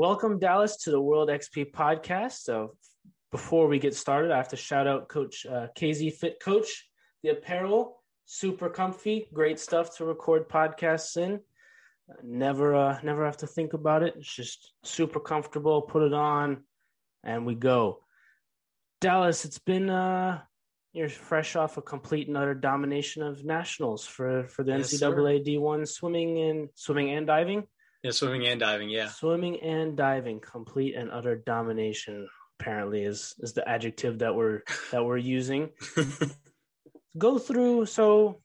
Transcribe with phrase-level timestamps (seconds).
[0.00, 2.44] Welcome, Dallas, to the World XP podcast.
[2.44, 2.74] So,
[3.30, 6.88] before we get started, I have to shout out Coach uh, KZ Fit Coach.
[7.22, 11.40] The apparel, super comfy, great stuff to record podcasts in.
[12.22, 14.14] Never, uh, never have to think about it.
[14.16, 15.82] It's just super comfortable.
[15.82, 16.62] Put it on,
[17.22, 18.02] and we go.
[19.02, 20.40] Dallas, it's been uh,
[20.94, 25.46] you're fresh off a complete and utter domination of nationals for for the Yes, NCAA
[25.46, 27.66] D1 swimming and swimming and diving.
[28.02, 28.88] Yeah, swimming and diving.
[28.88, 29.08] Yeah.
[29.08, 32.28] Swimming and diving, complete and utter domination.
[32.58, 35.70] Apparently, is is the adjective that we're that we're using.
[37.18, 37.86] Go through.
[37.86, 38.40] So,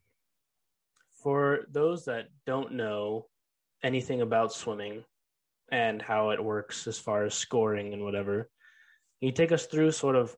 [1.21, 3.27] for those that don't know
[3.83, 5.03] anything about swimming
[5.71, 8.49] and how it works as far as scoring and whatever,
[9.19, 10.35] can you take us through sort of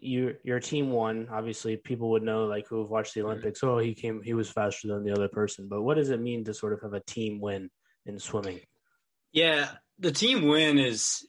[0.00, 1.28] your your team won.
[1.30, 3.30] Obviously, people would know like who have watched the mm-hmm.
[3.30, 3.62] Olympics.
[3.62, 4.22] Oh, he came.
[4.22, 5.68] He was faster than the other person.
[5.68, 7.70] But what does it mean to sort of have a team win
[8.06, 8.60] in swimming?
[9.32, 9.68] yeah,
[9.98, 11.26] the team win is,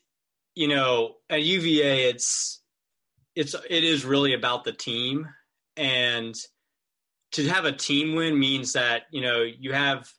[0.55, 2.61] you know, at UVA, it's
[3.35, 5.27] it's it is really about the team,
[5.77, 6.35] and
[7.33, 10.09] to have a team win means that you know you have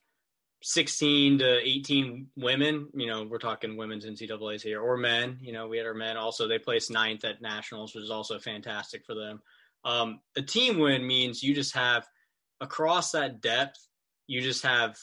[0.62, 2.89] 16 to 18 women.
[2.94, 5.39] You know, we're talking women's NCAA's here, or men.
[5.41, 6.47] You know, we had our men also.
[6.47, 9.42] They placed ninth at nationals, which is also fantastic for them.
[9.84, 12.06] Um, a team win means you just have
[12.61, 13.84] across that depth,
[14.28, 14.97] you just have,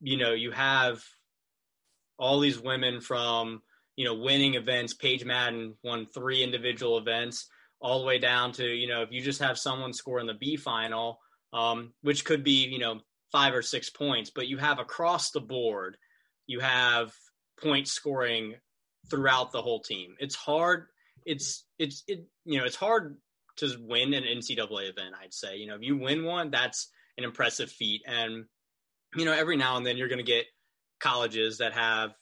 [0.00, 1.02] you know, you have
[2.18, 3.62] all these women from
[3.96, 4.94] you know winning events.
[4.94, 7.48] Paige Madden won three individual events,
[7.80, 10.34] all the way down to you know if you just have someone score in the
[10.34, 11.20] B final,
[11.52, 13.00] um, which could be you know
[13.32, 15.96] five or six points, but you have across the board,
[16.46, 17.12] you have
[17.60, 18.54] point scoring
[19.10, 20.14] throughout the whole team.
[20.18, 20.86] It's hard.
[21.24, 23.16] It's it's it you know it's hard
[23.56, 25.14] to win an NCAA event.
[25.20, 28.44] I'd say you know if you win one, that's an impressive feat, and
[29.16, 30.46] you know every now and then you're going to get
[31.00, 32.14] colleges that have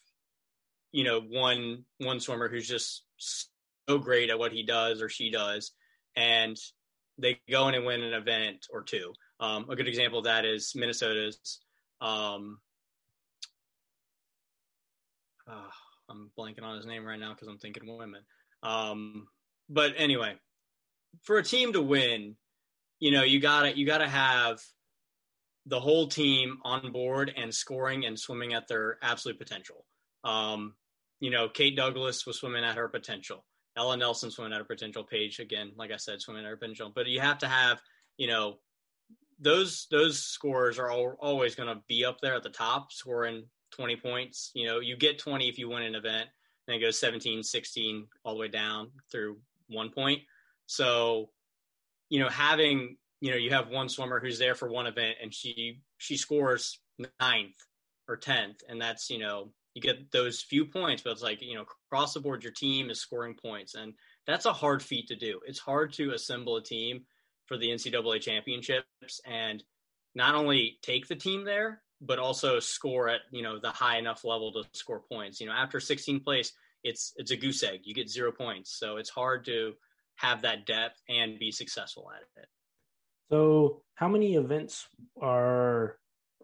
[0.93, 5.31] you know one one swimmer who's just so great at what he does or she
[5.31, 5.73] does,
[6.17, 6.57] and
[7.19, 9.13] they go in and win an event or two.
[9.41, 11.61] Um, a good example of that is Minnesota's.
[12.01, 12.59] Um,
[15.49, 15.71] uh,
[16.09, 18.23] I'm blanking on his name right now because I'm thinking women.
[18.63, 19.27] Um,
[19.69, 20.35] but anyway,
[21.23, 22.37] for a team to win,
[23.01, 24.61] you know, you gotta you gotta have
[25.67, 29.85] the whole team on board and scoring and swimming at their absolute potential.
[30.23, 30.75] Um,
[31.21, 33.45] you know, Kate Douglas was swimming at her potential.
[33.77, 35.05] Ella Nelson swimming at her potential.
[35.05, 36.93] Paige, again, like I said, swimming at her potential.
[36.95, 37.81] But you have to have,
[38.17, 38.59] you know,
[39.41, 43.45] those those scores are all, always going to be up there at the top, scoring
[43.73, 44.51] 20 points.
[44.55, 46.29] You know, you get 20 if you win an event,
[46.69, 49.39] and it goes 17, 16, all the way down through
[49.69, 50.21] one point.
[50.67, 51.31] So,
[52.11, 55.33] you know, having you know, you have one swimmer who's there for one event and
[55.33, 56.79] she she scores
[57.19, 57.57] ninth
[58.07, 61.55] or tenth, and that's you know you get those few points, but it's like you
[61.55, 63.95] know across the board your team is scoring points, and
[64.27, 65.41] that's a hard feat to do.
[65.47, 67.07] It's hard to assemble a team
[67.47, 69.65] for the NCAA championships and
[70.15, 74.23] not only take the team there, but also score at you know the high enough
[74.27, 75.41] level to score points.
[75.41, 76.53] You know, after 16th place,
[76.83, 77.81] it's it's a goose egg.
[77.85, 79.73] You get zero points, so it's hard to
[80.17, 82.49] have that depth and be successful at it.
[83.31, 84.87] So, how many events
[85.21, 85.97] are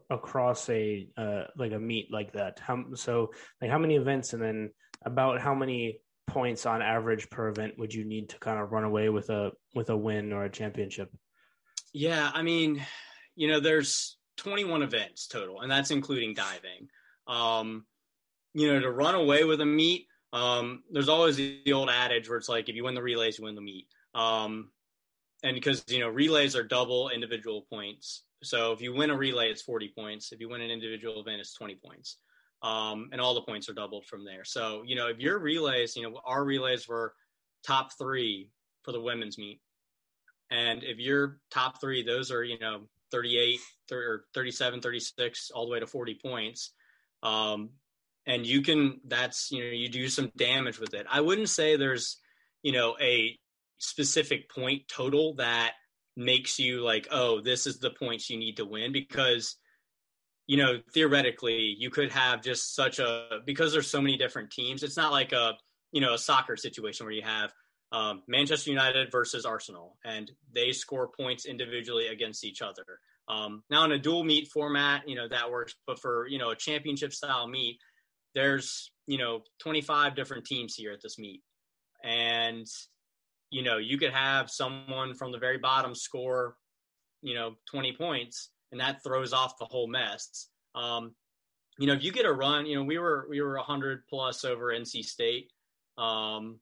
[0.08, 2.60] across a uh, like a meet like that?
[2.60, 3.30] How so?
[3.60, 4.70] Like how many events, and then
[5.04, 8.84] about how many points on average per event would you need to kind of run
[8.84, 11.10] away with a with a win or a championship?
[11.92, 12.84] Yeah, I mean,
[13.34, 16.88] you know, there's 21 events total, and that's including diving.
[17.26, 17.84] Um,
[18.54, 22.38] you know, to run away with a meet, um, there's always the old adage where
[22.38, 23.86] it's like, if you win the relays, you win the meet.
[24.14, 24.70] Um,
[25.42, 28.24] and because you know relays are double individual points.
[28.42, 30.32] So if you win a relay it's 40 points.
[30.32, 32.18] If you win an individual event it's 20 points.
[32.62, 34.44] Um, and all the points are doubled from there.
[34.44, 37.14] So you know if your relays you know our relays were
[37.66, 38.50] top three
[38.82, 39.60] for the women's meet.
[40.50, 43.58] And if you're top three those are you know 38
[43.88, 46.72] 30, or 37 36 all the way to 40 points.
[47.22, 47.70] Um,
[48.26, 51.06] and you can that's you know you do some damage with it.
[51.10, 52.18] I wouldn't say there's
[52.62, 53.38] you know a
[53.80, 55.72] specific point total that
[56.16, 59.56] makes you like, oh, this is the points you need to win because
[60.46, 64.82] you know theoretically you could have just such a because there's so many different teams.
[64.82, 65.54] It's not like a
[65.92, 67.52] you know a soccer situation where you have
[67.92, 72.84] um, Manchester United versus Arsenal and they score points individually against each other.
[73.28, 76.50] Um, now in a dual meet format, you know that works, but for you know
[76.50, 77.78] a championship style meet,
[78.34, 81.42] there's you know 25 different teams here at this meet,
[82.02, 82.66] and
[83.50, 86.56] you know, you could have someone from the very bottom score,
[87.22, 90.48] you know, 20 points, and that throws off the whole mess.
[90.74, 91.14] Um,
[91.78, 94.44] you know, if you get a run, you know, we were we were 100 plus
[94.44, 95.50] over NC State.
[95.98, 96.60] Um,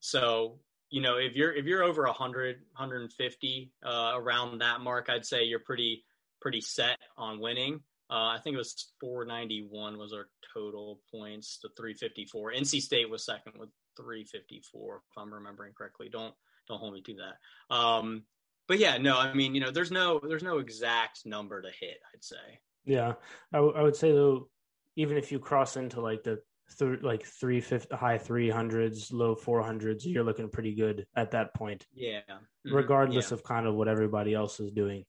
[0.00, 0.58] so
[0.90, 5.44] you know, if you're if you're over 100, 150 uh, around that mark, I'd say
[5.44, 6.04] you're pretty
[6.40, 7.80] pretty set on winning.
[8.10, 12.52] Uh, I think it was 491 was our total points to 354.
[12.52, 16.08] NC State was second with 354, if I'm remembering correctly.
[16.10, 16.34] Don't
[16.68, 17.74] don't hold me to that.
[17.74, 18.24] Um,
[18.66, 21.98] but yeah, no, I mean, you know, there's no there's no exact number to hit.
[22.12, 22.60] I'd say.
[22.84, 23.14] Yeah,
[23.52, 24.48] I, w- I would say though,
[24.96, 26.40] even if you cross into like the
[26.78, 31.30] th- like three fifty high three hundreds, low four hundreds, you're looking pretty good at
[31.32, 31.86] that point.
[31.94, 32.74] Yeah, mm-hmm.
[32.74, 33.34] regardless yeah.
[33.34, 35.04] of kind of what everybody else is doing.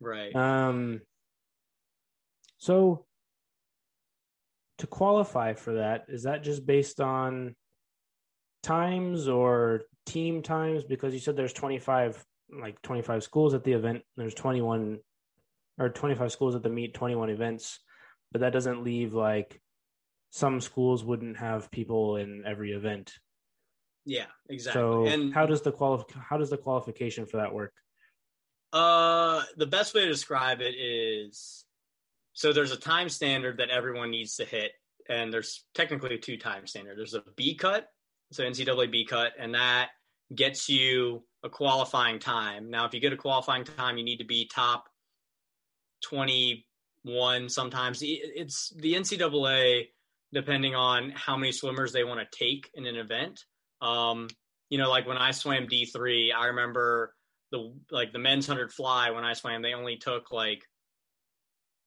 [0.00, 0.34] Right.
[0.34, 1.00] Um.
[2.58, 3.06] So
[4.78, 7.54] to qualify for that, is that just based on
[8.62, 10.84] times or team times?
[10.84, 14.02] Because you said there's 25 like 25 schools at the event.
[14.16, 14.98] There's 21
[15.78, 17.80] or 25 schools at the meet, 21 events,
[18.32, 19.60] but that doesn't leave like
[20.30, 23.12] some schools wouldn't have people in every event.
[24.04, 24.80] Yeah, exactly.
[24.80, 27.72] So and how does the quali- how does the qualification for that work?
[28.72, 31.64] Uh, the best way to describe it is
[32.32, 34.72] so there's a time standard that everyone needs to hit,
[35.08, 36.96] and there's technically two time standard.
[36.96, 37.88] There's a B cut,
[38.32, 39.90] so NCAA B cut, and that
[40.34, 42.70] gets you a qualifying time.
[42.70, 44.88] Now, if you get a qualifying time, you need to be top
[46.04, 48.00] 21 sometimes.
[48.02, 49.88] It's the NCAA,
[50.32, 53.44] depending on how many swimmers they want to take in an event.
[53.80, 54.28] Um,
[54.68, 57.14] you know, like when I swam D3, I remember
[57.50, 60.62] the like the men's 100 fly when I swam, they only took like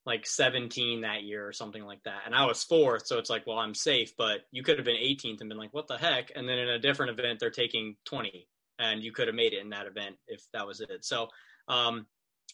[0.06, 2.22] like 17 that year or something like that.
[2.26, 4.98] And I was fourth, so it's like, well, I'm safe, but you could have been
[4.98, 6.32] 18th and been like, what the heck?
[6.36, 8.48] And then in a different event, they're taking 20
[8.80, 11.06] and you could have made it in that event if that was it.
[11.06, 11.28] So
[11.68, 12.06] um,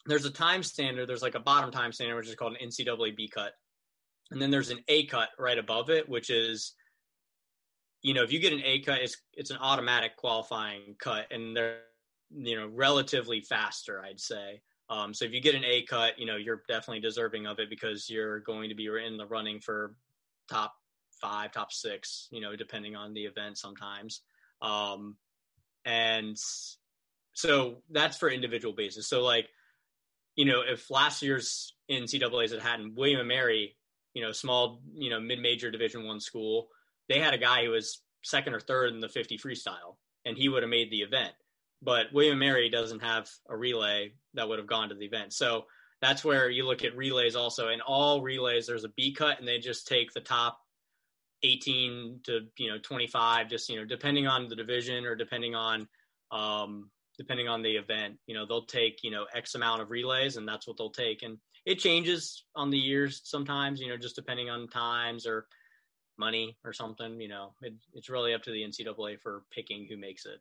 [0.05, 1.07] there's a time standard.
[1.07, 3.53] There's like a bottom time standard, which is called an NCAA B cut,
[4.31, 6.73] and then there's an A cut right above it, which is,
[8.01, 11.55] you know, if you get an A cut, it's it's an automatic qualifying cut, and
[11.55, 11.81] they're
[12.31, 14.61] you know relatively faster, I'd say.
[14.89, 17.69] Um, so if you get an A cut, you know you're definitely deserving of it
[17.69, 19.95] because you're going to be in the running for
[20.49, 20.73] top
[21.21, 24.21] five, top six, you know, depending on the event sometimes.
[24.61, 25.15] Um,
[25.85, 26.37] and
[27.33, 29.07] so that's for individual basis.
[29.07, 29.47] So like,
[30.35, 33.75] you know, if last year's NCAA's had had William and Mary,
[34.13, 36.69] you know, small, you know, mid-major Division One school,
[37.07, 40.49] they had a guy who was second or third in the 50 freestyle, and he
[40.49, 41.33] would have made the event.
[41.81, 45.33] But William and Mary doesn't have a relay that would have gone to the event.
[45.33, 45.65] So
[46.01, 47.69] that's where you look at relays also.
[47.69, 50.59] In all relays, there's a B cut, and they just take the top
[51.43, 55.87] 18 to you know 25 just you know depending on the division or depending on
[56.31, 60.37] um depending on the event you know they'll take you know x amount of relays
[60.37, 64.15] and that's what they'll take and it changes on the years sometimes you know just
[64.15, 65.47] depending on times or
[66.17, 69.95] money or something you know it, it's really up to the ncaa for picking who
[69.95, 70.39] makes it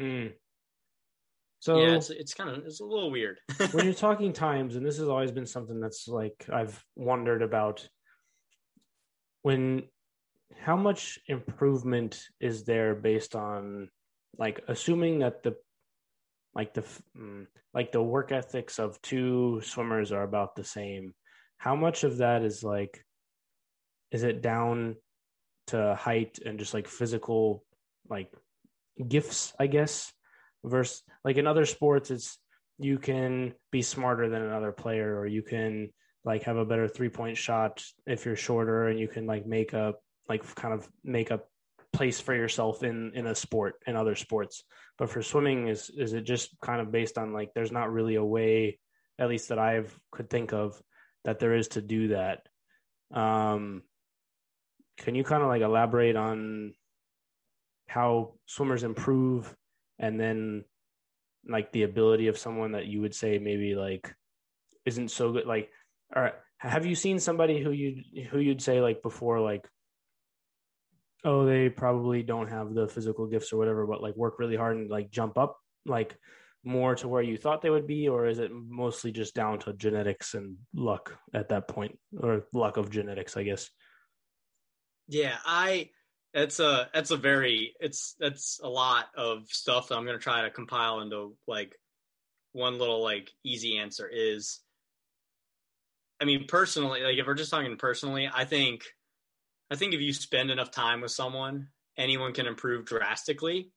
[0.00, 0.32] mm.
[1.58, 3.38] so yeah it's, it's kind of it's a little weird
[3.72, 7.86] when you're talking times and this has always been something that's like i've wondered about
[9.42, 9.82] when
[10.58, 13.88] how much improvement is there based on
[14.38, 15.54] like assuming that the
[16.54, 16.84] like the
[17.16, 21.14] mm, like the work ethics of two swimmers are about the same
[21.58, 23.04] how much of that is like
[24.10, 24.96] is it down
[25.68, 27.64] to height and just like physical
[28.08, 28.32] like
[29.08, 30.12] gifts i guess
[30.64, 32.38] versus like in other sports it's
[32.78, 35.90] you can be smarter than another player or you can
[36.24, 39.72] like have a better three point shot if you're shorter and you can like make
[39.72, 39.94] a
[40.28, 41.40] like kind of make a
[41.92, 44.62] place for yourself in in a sport in other sports.
[44.96, 48.14] But for swimming is is it just kind of based on like there's not really
[48.14, 48.78] a way
[49.18, 50.80] at least that i've could think of
[51.24, 52.46] that there is to do that.
[53.12, 53.82] Um
[54.98, 56.74] can you kind of like elaborate on
[57.90, 59.54] how swimmers improve
[59.98, 60.64] and then
[61.48, 64.14] like the ability of someone that you would say maybe like
[64.86, 65.70] isn't so good like
[66.14, 69.66] all right have you seen somebody who you who you'd say like before like
[71.24, 74.76] oh they probably don't have the physical gifts or whatever but like work really hard
[74.76, 76.16] and like jump up like
[76.64, 78.08] more to where you thought they would be?
[78.08, 82.76] Or is it mostly just down to genetics and luck at that point or luck
[82.76, 83.70] of genetics i guess?
[85.08, 85.90] Yeah i
[86.32, 90.22] it's a that's a very it's that's a lot of stuff that i'm going to
[90.22, 91.74] try to compile into like
[92.52, 94.60] one little like easy answer is
[96.20, 98.84] I mean, personally, like if we're just talking personally, I think,
[99.70, 103.70] I think if you spend enough time with someone, anyone can improve drastically.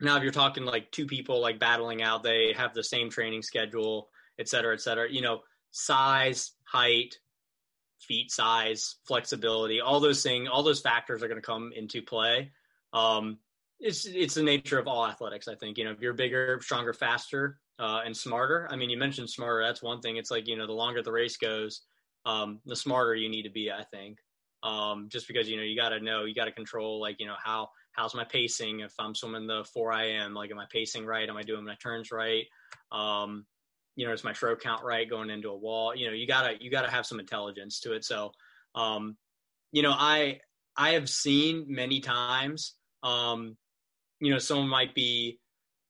[0.00, 3.42] Now, if you're talking like two people like battling out, they have the same training
[3.42, 5.10] schedule, et cetera, et cetera.
[5.10, 7.18] You know, size, height,
[8.02, 12.52] feet size, flexibility, all those things, all those factors are going to come into play.
[12.92, 13.38] Um,
[13.80, 15.48] it's it's the nature of all athletics.
[15.48, 18.68] I think you know if you're bigger, stronger, faster, uh, and smarter.
[18.70, 19.64] I mean, you mentioned smarter.
[19.64, 20.16] That's one thing.
[20.16, 21.82] It's like you know the longer the race goes,
[22.24, 23.70] um, the smarter you need to be.
[23.70, 24.18] I think
[24.62, 27.26] um, just because you know you got to know, you got to control like you
[27.26, 31.04] know how how's my pacing if I'm swimming the four IM, like am I pacing
[31.04, 31.28] right?
[31.28, 32.44] Am I doing my turns right?
[32.90, 33.46] Um,
[33.96, 35.94] you know, is my stroke count right going into a wall?
[35.94, 38.04] You know, you gotta you gotta have some intelligence to it.
[38.04, 38.32] So,
[38.74, 39.16] um,
[39.70, 40.40] you know, I
[40.76, 43.56] I have seen many times, um,
[44.20, 45.38] you know, someone might be,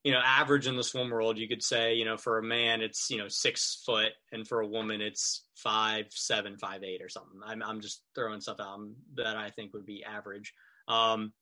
[0.02, 1.38] you know, average in the swim world.
[1.38, 4.60] You could say, you know, for a man it's you know six foot, and for
[4.60, 7.40] a woman it's five seven, five eight, or something.
[7.44, 8.80] I'm I'm just throwing stuff out
[9.16, 10.52] that I think would be average.
[10.88, 11.32] Um,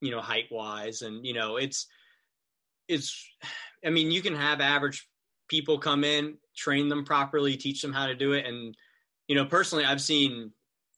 [0.00, 1.86] you know, height wise, and you know, it's
[2.88, 3.26] it's.
[3.84, 5.08] I mean, you can have average
[5.50, 8.46] people come in, train them properly, teach them how to do it.
[8.46, 8.74] And,
[9.28, 10.52] you know, personally, I've seen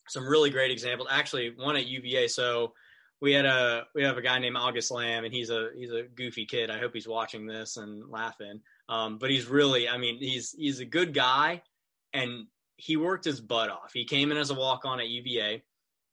[0.08, 1.08] some really great examples.
[1.10, 2.28] Actually, one at UVA.
[2.28, 2.74] So
[3.20, 6.02] we had a we have a guy named August Lamb, and he's a he's a
[6.02, 6.70] goofy kid.
[6.70, 8.60] I hope he's watching this and laughing.
[8.88, 11.62] Um, but he's really, I mean, he's he's a good guy,
[12.12, 13.92] and he worked his butt off.
[13.94, 15.62] He came in as a walk on at UVA,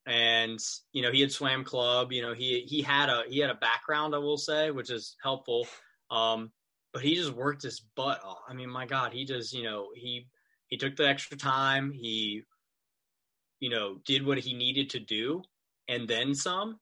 [0.05, 0.59] and
[0.93, 2.13] you know he had swam club.
[2.13, 5.17] You know he he had a he had a background, I will say, which is
[5.21, 5.67] helpful.
[6.11, 6.51] Um,
[6.93, 8.39] but he just worked his butt off.
[8.47, 10.27] I mean, my God, he just, you know, he
[10.67, 11.91] he took the extra time.
[11.91, 12.43] He,
[13.59, 15.43] you know, did what he needed to do,
[15.87, 16.79] and then some.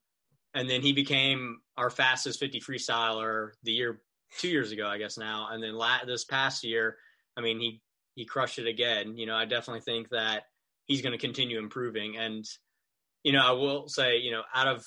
[0.54, 4.02] And then he became our fastest 50 freestyler the year
[4.40, 5.50] two years ago, I guess now.
[5.52, 6.98] And then la- this past year,
[7.36, 7.82] I mean, he
[8.16, 9.18] he crushed it again.
[9.18, 10.44] You know, I definitely think that
[10.86, 12.18] he's going to continue improving.
[12.18, 12.46] And
[13.24, 14.86] you know, I will say, you know, out of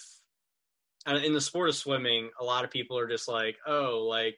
[1.24, 4.36] in the sport of swimming, a lot of people are just like, oh, like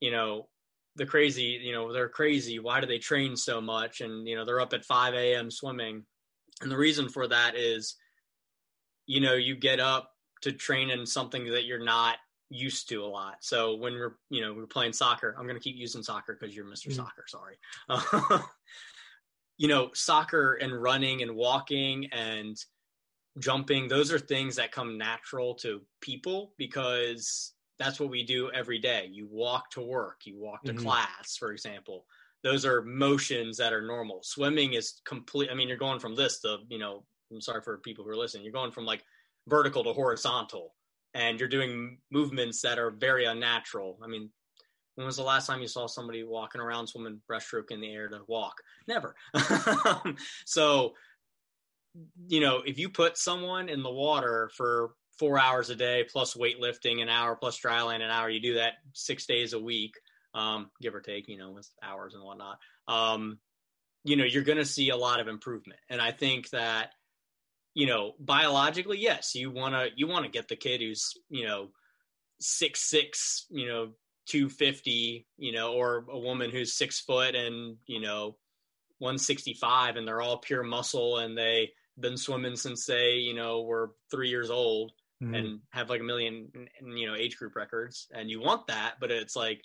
[0.00, 0.48] you know,
[0.96, 2.58] the crazy, you know, they're crazy.
[2.58, 4.00] Why do they train so much?
[4.00, 5.50] And, you know, they're up at 5 a.m.
[5.50, 6.04] swimming.
[6.60, 7.96] And the reason for that is,
[9.06, 10.10] you know, you get up
[10.42, 12.16] to train in something that you're not
[12.50, 13.36] used to a lot.
[13.40, 16.54] So when we're, you know, we're playing soccer, I'm going to keep using soccer because
[16.54, 17.00] you're mister mm-hmm.
[17.00, 17.24] Soccer.
[17.26, 17.56] Sorry.
[17.88, 18.40] Uh,
[19.58, 22.56] you know, soccer and running and walking and
[23.38, 28.78] jumping, those are things that come natural to people because that's what we do every
[28.78, 29.08] day.
[29.10, 30.84] You walk to work, you walk to mm-hmm.
[30.84, 32.04] class, for example.
[32.42, 34.20] Those are motions that are normal.
[34.22, 35.50] Swimming is complete.
[35.50, 38.16] I mean, you're going from this to, you know, I'm sorry for people who are
[38.16, 38.44] listening.
[38.44, 39.04] You're going from like
[39.48, 40.74] vertical to horizontal,
[41.14, 43.98] and you're doing movements that are very unnatural.
[44.02, 44.30] I mean,
[44.94, 48.08] when was the last time you saw somebody walking around swimming breaststroke in the air
[48.08, 48.54] to walk?
[48.88, 49.14] Never.
[50.44, 50.94] so,
[52.26, 56.34] you know, if you put someone in the water for four hours a day plus
[56.34, 58.30] weightlifting an hour plus dryland an hour.
[58.30, 59.94] You do that six days a week,
[60.34, 62.58] um, give or take, you know, with hours and whatnot.
[62.86, 63.38] Um,
[64.04, 65.80] you know, you're going to see a lot of improvement.
[65.90, 66.92] And I think that,
[67.74, 71.46] you know, biologically, yes, you want to, you want to get the kid who's, you
[71.46, 71.68] know,
[72.40, 73.90] six, six, you know,
[74.26, 78.36] 250, you know, or a woman who's six foot and, you know,
[78.98, 81.70] 165 and they're all pure muscle and they,
[82.00, 85.34] been swimming since they you know were three years old mm-hmm.
[85.34, 86.48] and have like a million
[86.82, 89.62] you know age group records and you want that but it's like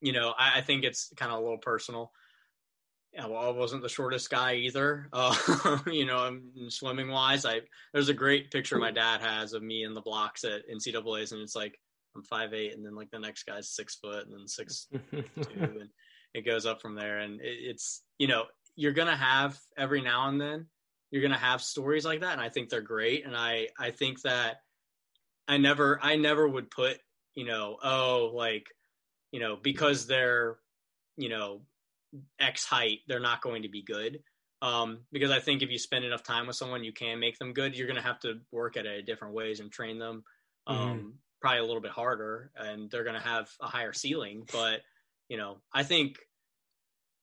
[0.00, 2.12] you know i, I think it's kind of a little personal
[3.12, 5.08] yeah, well, I wasn't the shortest guy either.
[5.12, 7.60] Uh, you know, swimming wise, I
[7.92, 11.42] there's a great picture my dad has of me in the blocks at NCAA's, and
[11.42, 11.78] it's like
[12.16, 15.24] I'm five eight, and then like the next guy's six foot, and then six two,
[15.58, 15.88] and
[16.34, 17.18] it goes up from there.
[17.18, 18.44] And it, it's you know
[18.74, 20.66] you're gonna have every now and then
[21.12, 23.90] you're going to have stories like that and i think they're great and i i
[23.90, 24.62] think that
[25.46, 26.98] i never i never would put
[27.34, 28.66] you know oh like
[29.30, 30.56] you know because they're
[31.16, 31.60] you know
[32.40, 34.18] x height they're not going to be good
[34.62, 37.52] um, because I think if you spend enough time with someone, you can make them
[37.52, 37.76] good.
[37.76, 40.22] You're going to have to work at it different ways and train them,
[40.68, 41.08] um, mm-hmm.
[41.40, 44.48] probably a little bit harder, and they're going to have a higher ceiling.
[44.52, 44.82] But
[45.28, 46.20] you know, I think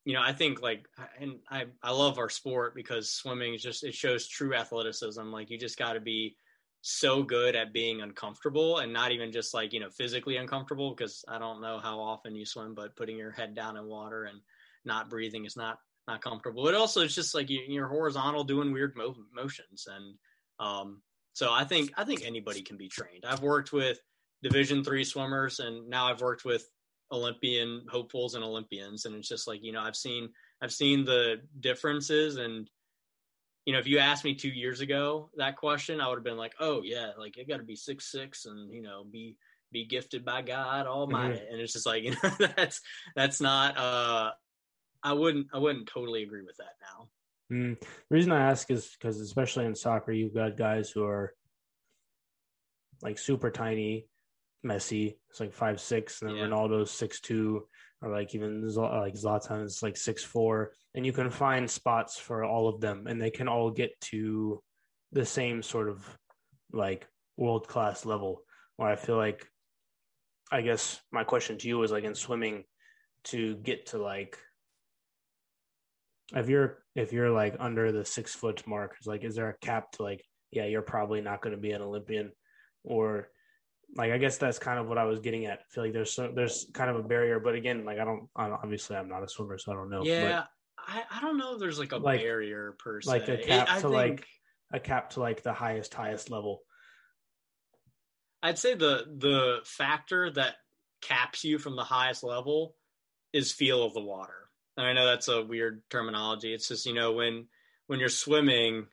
[0.10, 0.88] you know, I think like,
[1.20, 5.22] and I, I love our sport because swimming is just, it shows true athleticism.
[5.22, 6.36] Like you just got to be
[6.82, 11.24] so good at being uncomfortable and not even just like, you know, physically uncomfortable because
[11.28, 14.40] I don't know how often you swim, but putting your head down in water and
[14.84, 16.64] not breathing is not, not comfortable.
[16.64, 19.86] But also it's just like you, are horizontal doing weird mo- motions.
[19.96, 20.16] And,
[20.60, 23.26] um, so I think, I think anybody can be trained.
[23.28, 24.00] I've worked with
[24.42, 26.68] division three swimmers and now I've worked with
[27.12, 30.30] Olympian hopefuls and Olympians, and it's just like you know I've seen
[30.62, 32.70] I've seen the differences, and
[33.66, 36.38] you know if you asked me two years ago that question, I would have been
[36.38, 39.38] like, oh yeah, like it got to be six six, and you know be
[39.72, 41.54] be gifted by God Almighty, mm-hmm.
[41.54, 42.82] and it's just like you know that's
[43.16, 44.32] that's not uh
[45.04, 47.08] I wouldn't I wouldn't totally agree with that now.
[47.52, 47.80] Mm.
[47.80, 51.34] The reason I ask is because, especially in soccer, you've got guys who are
[53.02, 54.08] like super tiny.
[54.66, 56.46] Messi, it's like five six, and then yeah.
[56.46, 57.68] Ronaldo's six two,
[58.02, 62.44] or like even like Zlatan is like six four, and you can find spots for
[62.44, 64.62] all of them, and they can all get to
[65.12, 66.06] the same sort of
[66.72, 68.44] like world class level.
[68.76, 69.48] Where I feel like,
[70.52, 72.64] I guess my question to you is like in swimming,
[73.26, 74.38] to get to like
[76.36, 79.66] if you're if you're like under the six foot mark, it's like is there a
[79.66, 82.32] cap to like yeah you're probably not going to be an Olympian,
[82.84, 83.30] or
[83.96, 85.60] like I guess that's kind of what I was getting at.
[85.60, 88.30] I feel like there's so, there's kind of a barrier, but again, like I don't
[88.36, 90.04] obviously I'm not a swimmer, so I don't know.
[90.04, 90.44] Yeah,
[90.78, 91.54] I, I don't know.
[91.54, 94.26] if There's like a like, barrier per se, like a cap it, to think, like
[94.72, 96.62] a cap to like the highest highest level.
[98.42, 100.56] I'd say the the factor that
[101.02, 102.76] caps you from the highest level
[103.34, 104.50] is feel of the water.
[104.78, 106.54] And I know that's a weird terminology.
[106.54, 107.48] It's just, you know, when
[107.88, 108.88] when you're swimming,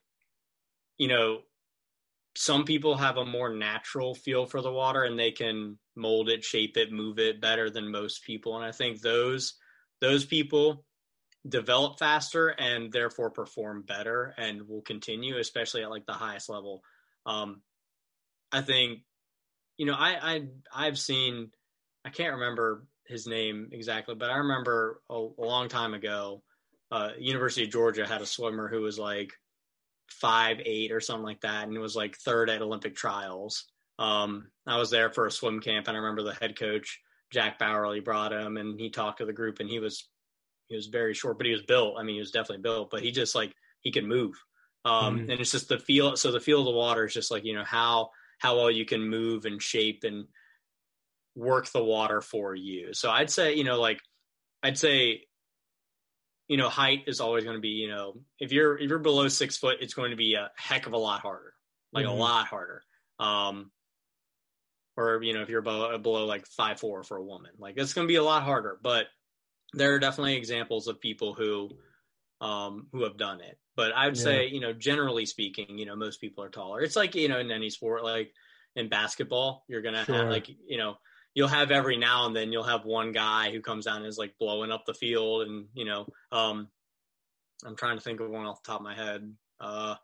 [0.98, 1.40] you know,
[2.36, 6.44] some people have a more natural feel for the water and they can mold it,
[6.44, 8.56] shape it, move it better than most people.
[8.56, 9.54] And I think those
[10.00, 10.84] those people
[11.48, 16.82] develop faster and therefore perform better and will continue, especially at like the highest level.
[17.24, 17.62] Um,
[18.52, 19.00] I think,
[19.78, 21.50] you know, I, I I've seen
[22.04, 26.42] I can't remember his name exactly, but I remember a, a long time ago,
[26.90, 29.32] uh, University of Georgia had a swimmer who was like
[30.08, 33.64] five eight or something like that, and it was like third at Olympic trials.
[33.98, 37.00] Um, I was there for a swim camp, and I remember the head coach
[37.32, 40.08] Jack Bauerle brought him, and he talked to the group, and he was
[40.68, 41.96] he was very short, but he was built.
[41.98, 44.34] I mean, he was definitely built, but he just like he could move.
[44.84, 45.30] Um, mm-hmm.
[45.30, 46.16] and it's just the feel.
[46.16, 48.84] So the feel of the water is just like you know how how well you
[48.84, 50.26] can move and shape and
[51.34, 52.94] work the water for you.
[52.94, 54.00] So I'd say, you know, like
[54.62, 55.25] I'd say,
[56.48, 59.28] you know, height is always going to be, you know, if you're if you're below
[59.28, 61.54] six foot, it's going to be a heck of a lot harder,
[61.92, 62.14] like mm-hmm.
[62.14, 62.82] a lot harder.
[63.18, 63.70] Um,
[64.96, 67.92] or you know, if you're below, below like five four for a woman, like it's
[67.92, 68.78] going to be a lot harder.
[68.82, 69.06] But
[69.72, 71.70] there are definitely examples of people who
[72.40, 73.58] um, who have done it.
[73.74, 74.22] But I would yeah.
[74.22, 76.80] say, you know, generally speaking, you know, most people are taller.
[76.80, 78.32] It's like you know, in any sport, like
[78.76, 80.14] in basketball, you're gonna sure.
[80.14, 80.96] have like you know
[81.36, 84.18] you'll have every now and then you'll have one guy who comes down and is
[84.18, 86.66] like blowing up the field and you know um
[87.64, 89.94] i'm trying to think of one off the top of my head uh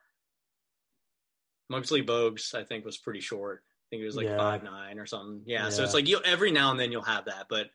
[1.72, 4.36] Muggsy Bogues i think was pretty short i think he was like yeah.
[4.36, 7.02] five nine or something yeah, yeah, so it's like you every now and then you'll
[7.02, 7.68] have that but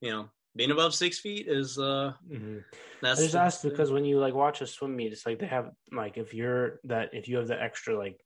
[0.00, 2.58] you know being above six feet is uh mm-hmm.
[3.02, 5.46] that's I just asked because when you like watch a swim meet it's like they
[5.46, 8.20] have like if you're that if you have the extra like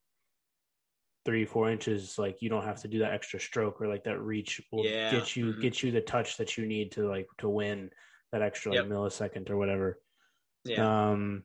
[1.24, 4.20] three four inches like you don't have to do that extra stroke or like that
[4.20, 5.10] reach will yeah.
[5.10, 5.60] get you mm-hmm.
[5.60, 7.90] get you the touch that you need to like to win
[8.32, 8.88] that extra like, yep.
[8.88, 9.98] millisecond or whatever
[10.64, 11.42] yeah um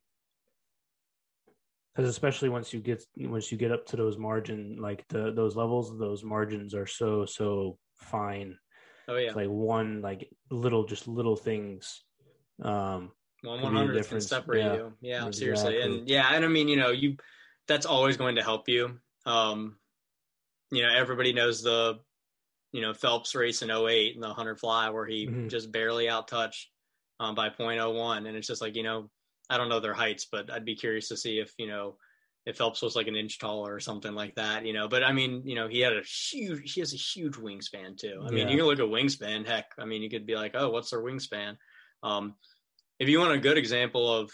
[1.96, 5.56] because especially once you get once you get up to those margin like the those
[5.56, 8.58] levels those margins are so so fine
[9.08, 12.04] oh yeah it's like one like little just little things
[12.64, 13.12] um
[13.44, 15.34] one one hundred can separate yeah, you yeah exactly.
[15.34, 17.16] seriously and yeah and i mean you know you
[17.68, 18.98] that's always going to help you
[19.30, 19.76] um,
[20.72, 22.00] you know, everybody knows the,
[22.72, 25.48] you know, Phelps race in 08 and the 100 fly where he mm-hmm.
[25.48, 26.66] just barely outtouched
[27.20, 28.28] um, by 0.01.
[28.28, 29.10] And it's just like, you know,
[29.50, 31.98] I don't know their heights, but I'd be curious to see if, you know,
[32.46, 34.88] if Phelps was like an inch taller or something like that, you know.
[34.88, 38.24] But I mean, you know, he had a huge, he has a huge wingspan too.
[38.26, 39.46] I mean, you can look at wingspan.
[39.46, 41.58] Heck, I mean, you could be like, oh, what's their wingspan?
[42.02, 42.36] Um,
[42.98, 44.32] if you want a good example of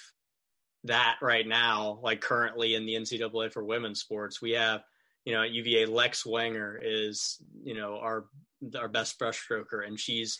[0.85, 4.81] that right now, like currently in the NCAA for women's sports, we have,
[5.25, 8.25] you know, at UVA, Lex Wenger is, you know, our
[8.77, 10.39] our best breaststroker, and she's,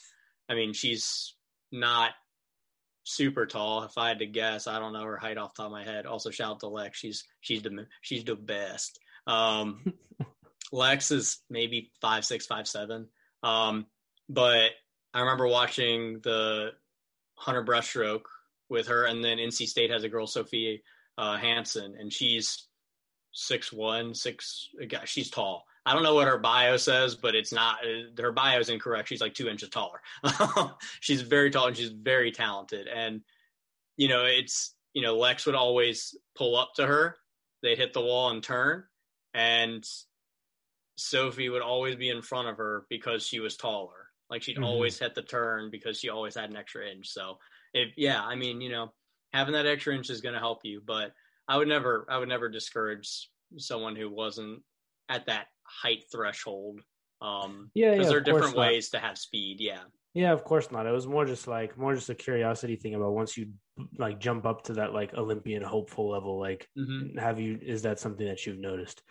[0.50, 1.36] I mean, she's
[1.72, 2.12] not
[3.04, 3.84] super tall.
[3.84, 5.84] If I had to guess, I don't know her height off the top of my
[5.84, 6.06] head.
[6.06, 6.98] Also, shout out to Lex.
[6.98, 9.00] She's she's the she's the best.
[9.28, 9.94] Um,
[10.72, 13.08] Lex is maybe five six, five seven.
[13.44, 13.88] Um,
[14.30, 14.72] but
[15.14, 16.72] I remember watching the
[17.36, 18.24] hunter breaststroke
[18.70, 20.82] with her, and then NC State has a girl, Sophie
[21.18, 22.68] uh, Hansen, and she's
[23.32, 24.70] six one, six.
[25.06, 25.66] She's tall.
[25.86, 27.78] I don't know what her bio says, but it's not.
[28.18, 29.08] Her bio is incorrect.
[29.08, 30.02] She's like two inches taller.
[31.00, 32.88] she's very tall and she's very talented.
[32.88, 33.22] And
[33.98, 37.18] you know, it's you know, Lex would always pull up to her.
[37.62, 38.84] They'd hit the wall and turn,
[39.34, 39.84] and
[40.96, 44.10] Sophie would always be in front of her because she was taller.
[44.30, 44.64] Like she'd mm-hmm.
[44.64, 47.10] always hit the turn because she always had an extra inch.
[47.10, 47.38] So
[47.76, 48.94] if yeah, I mean, you know,
[49.34, 51.12] having that extra inch is going to help you, but
[51.48, 54.62] I would never, I would never discourage someone who wasn't
[55.10, 56.82] at that height threshold.
[57.22, 59.58] Um, yeah, because yeah, there are different ways to have speed.
[59.60, 59.82] Yeah.
[60.14, 60.88] Yeah, of course not.
[60.88, 63.50] It was more just like more just a curiosity thing about once you
[63.98, 67.18] like jump up to that like Olympian hopeful level, like mm-hmm.
[67.18, 69.02] have you is that something that you've noticed?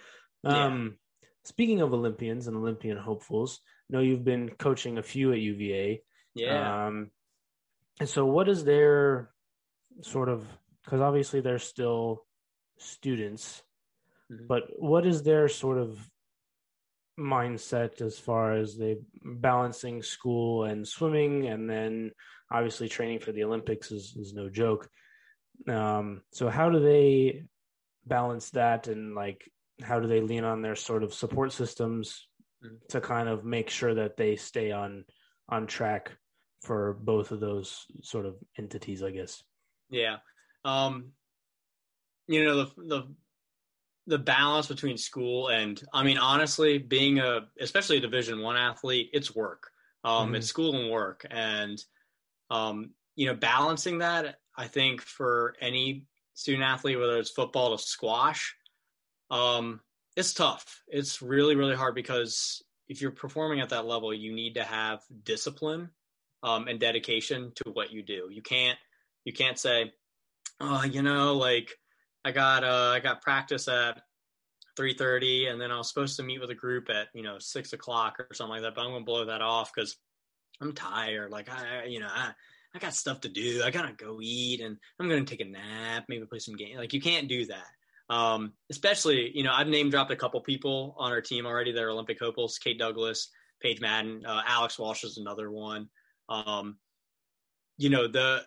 [0.42, 0.64] Yeah.
[0.64, 0.96] Um
[1.44, 6.02] speaking of Olympians and Olympian hopefuls, I know you've been coaching a few at UVA.
[6.34, 6.86] Yeah.
[6.86, 7.10] Um
[8.00, 9.30] and so what is their
[10.02, 10.44] sort of
[10.84, 12.24] because obviously they're still
[12.78, 13.62] students,
[14.30, 14.46] mm-hmm.
[14.46, 15.98] but what is their sort of
[17.18, 22.10] mindset as far as they balancing school and swimming and then
[22.50, 24.88] obviously training for the olympics is, is no joke
[25.68, 27.44] um, so how do they
[28.04, 29.48] balance that and like
[29.80, 32.26] how do they lean on their sort of support systems
[32.64, 32.74] mm-hmm.
[32.88, 35.04] to kind of make sure that they stay on
[35.48, 36.16] on track
[36.62, 39.42] for both of those sort of entities i guess.
[39.90, 40.16] Yeah.
[40.64, 41.12] Um
[42.26, 43.14] you know the the
[44.06, 49.10] the balance between school and I mean honestly being a especially a division 1 athlete
[49.12, 49.70] it's work.
[50.04, 50.36] Um mm-hmm.
[50.36, 51.26] it's school and work.
[51.30, 51.82] And
[52.50, 57.82] um you know balancing that I think for any student athlete whether it's football to
[57.82, 58.54] squash
[59.30, 59.80] um
[60.16, 60.82] it's tough.
[60.88, 65.00] It's really really hard because if you're performing at that level you need to have
[65.24, 65.90] discipline
[66.44, 68.78] um and dedication to what you do you can't
[69.24, 69.92] you can't say
[70.60, 71.76] oh you know like
[72.24, 74.00] I got uh, I got practice at
[74.76, 77.38] three thirty, and then I was supposed to meet with a group at you know
[77.38, 78.74] six o'clock or something like that.
[78.74, 79.96] But I'm gonna blow that off because
[80.60, 81.30] I'm tired.
[81.30, 82.30] Like I, you know, I
[82.74, 83.62] I got stuff to do.
[83.62, 86.78] I gotta go eat, and I'm gonna take a nap, maybe play some game.
[86.78, 87.66] Like you can't do that.
[88.10, 91.82] Um, especially, you know, I've name dropped a couple people on our team already that
[91.82, 92.58] are Olympic hopefuls.
[92.58, 93.28] Kate Douglas,
[93.60, 95.88] Paige Madden, uh, Alex Walsh is another one.
[96.28, 96.78] Um,
[97.76, 98.44] you know, the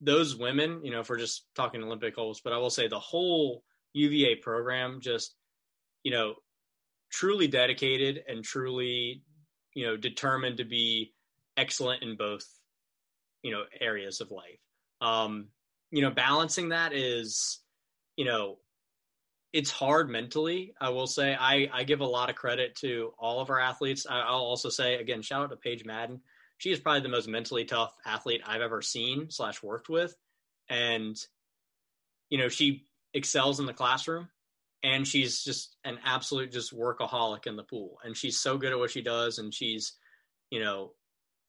[0.00, 2.98] those women, you know, if we're just talking Olympic goals, but I will say the
[2.98, 5.34] whole UVA program just,
[6.02, 6.34] you know,
[7.10, 9.22] truly dedicated and truly,
[9.74, 11.14] you know, determined to be
[11.56, 12.44] excellent in both,
[13.42, 14.60] you know, areas of life.
[15.00, 15.48] Um,
[15.90, 17.60] you know, balancing that is,
[18.16, 18.58] you know,
[19.52, 20.74] it's hard mentally.
[20.78, 24.06] I will say I, I give a lot of credit to all of our athletes.
[24.08, 26.20] I, will also say again, shout out to Paige Madden
[26.58, 30.14] she is probably the most mentally tough athlete I've ever seen slash worked with.
[30.68, 31.16] And,
[32.30, 34.28] you know, she excels in the classroom
[34.82, 37.98] and she's just an absolute just workaholic in the pool.
[38.04, 39.38] And she's so good at what she does.
[39.38, 39.92] And she's,
[40.50, 40.92] you know,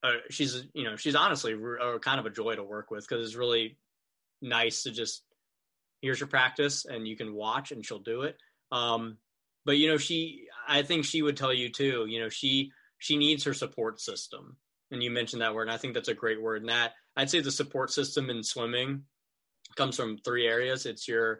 [0.03, 3.25] uh, she's, you know, she's honestly re- kind of a joy to work with because
[3.25, 3.77] it's really
[4.41, 5.23] nice to just,
[6.01, 8.37] here's your practice and you can watch and she'll do it.
[8.71, 9.17] Um,
[9.65, 13.17] but you know, she, I think she would tell you too, you know, she, she
[13.17, 14.57] needs her support system
[14.91, 17.29] and you mentioned that word and i think that's a great word and that i'd
[17.29, 19.03] say the support system in swimming
[19.75, 20.85] comes from three areas.
[20.85, 21.39] It's your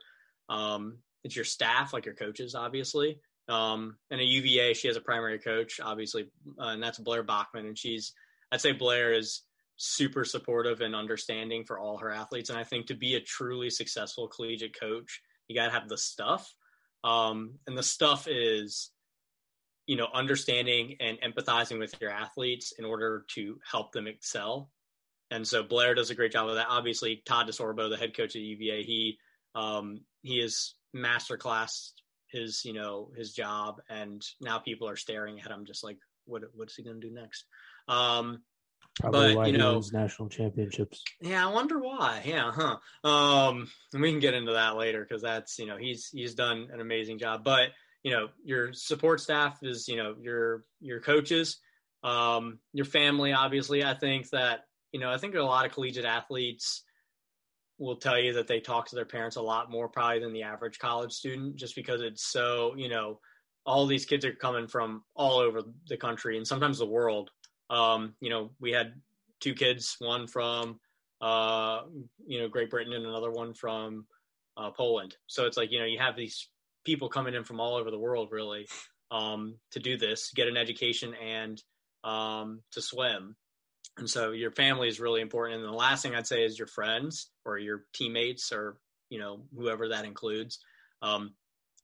[0.50, 3.20] um, it's your staff like your coaches obviously.
[3.50, 6.30] Um, and a uva she has a primary coach obviously
[6.60, 8.12] uh, and that's blair bachman and she's
[8.52, 9.44] i'd say blair is
[9.78, 13.70] super supportive and understanding for all her athletes and i think to be a truly
[13.70, 16.54] successful collegiate coach you got to have the stuff.
[17.04, 18.92] Um, and the stuff is
[19.88, 24.70] you know understanding and empathizing with your athletes in order to help them excel
[25.32, 28.36] and so blair does a great job of that obviously todd desorbo the head coach
[28.36, 29.18] at uva he
[29.56, 31.92] um, he is masterclass
[32.28, 36.44] his you know his job and now people are staring at him just like what
[36.54, 37.46] what's he going to do next
[37.88, 38.42] um,
[39.00, 41.04] Probably but you know national championships.
[41.22, 42.24] Yeah, I wonder why.
[42.26, 42.78] Yeah, huh?
[43.08, 46.70] Um, and we can get into that later because that's you know he's he's done
[46.74, 47.44] an amazing job.
[47.44, 47.70] But
[48.08, 51.60] you know your support staff is you know your your coaches
[52.04, 53.84] um, your family obviously.
[53.84, 54.62] I think that
[54.94, 56.86] you know i think a lot of collegiate athletes
[57.78, 60.44] will tell you that they talk to their parents a lot more probably than the
[60.44, 63.20] average college student just because it's so you know
[63.66, 67.30] all these kids are coming from all over the country and sometimes the world.
[67.70, 68.94] Um, you know we had
[69.42, 70.80] two kids one from
[71.20, 71.82] uh,
[72.26, 74.06] you know great britain and another one from
[74.56, 75.18] uh, poland.
[75.28, 76.48] So it's like you know you have these
[76.88, 78.66] people coming in from all over the world really
[79.12, 81.62] um, to do this, get an education and
[82.06, 83.36] um, to swim.
[83.98, 85.60] And so your family is really important.
[85.60, 88.78] And the last thing I'd say is your friends or your teammates or,
[89.10, 90.60] you know, whoever that includes.
[91.02, 91.34] Um,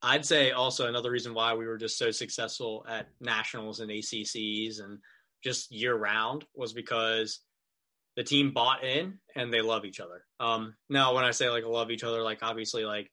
[0.00, 4.82] I'd say also another reason why we were just so successful at nationals and ACCs
[4.82, 5.00] and
[5.42, 7.40] just year round was because
[8.16, 10.24] the team bought in and they love each other.
[10.40, 13.10] Um, now, when I say like love each other, like obviously like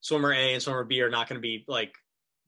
[0.00, 1.94] swimmer A and swimmer B are not going to be like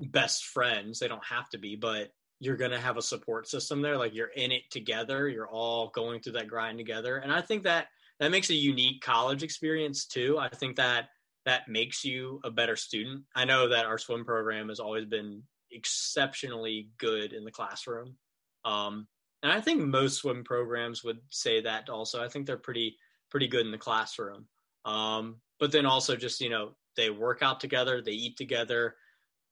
[0.00, 0.98] best friends.
[0.98, 2.10] They don't have to be, but
[2.40, 3.96] you're going to have a support system there.
[3.96, 5.28] Like you're in it together.
[5.28, 7.16] You're all going through that grind together.
[7.16, 7.86] And I think that
[8.18, 10.38] that makes a unique college experience too.
[10.38, 11.08] I think that
[11.44, 13.24] that makes you a better student.
[13.34, 18.16] I know that our swim program has always been exceptionally good in the classroom.
[18.64, 19.06] Um,
[19.42, 22.22] and I think most swim programs would say that also.
[22.22, 22.96] I think they're pretty
[23.30, 24.46] pretty good in the classroom.
[24.84, 28.96] Um, but then also just you know they work out together, they eat together.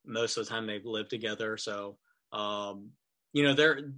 [0.04, 1.98] Most of the time they live together, so
[2.32, 2.90] um,
[3.32, 3.92] you know they're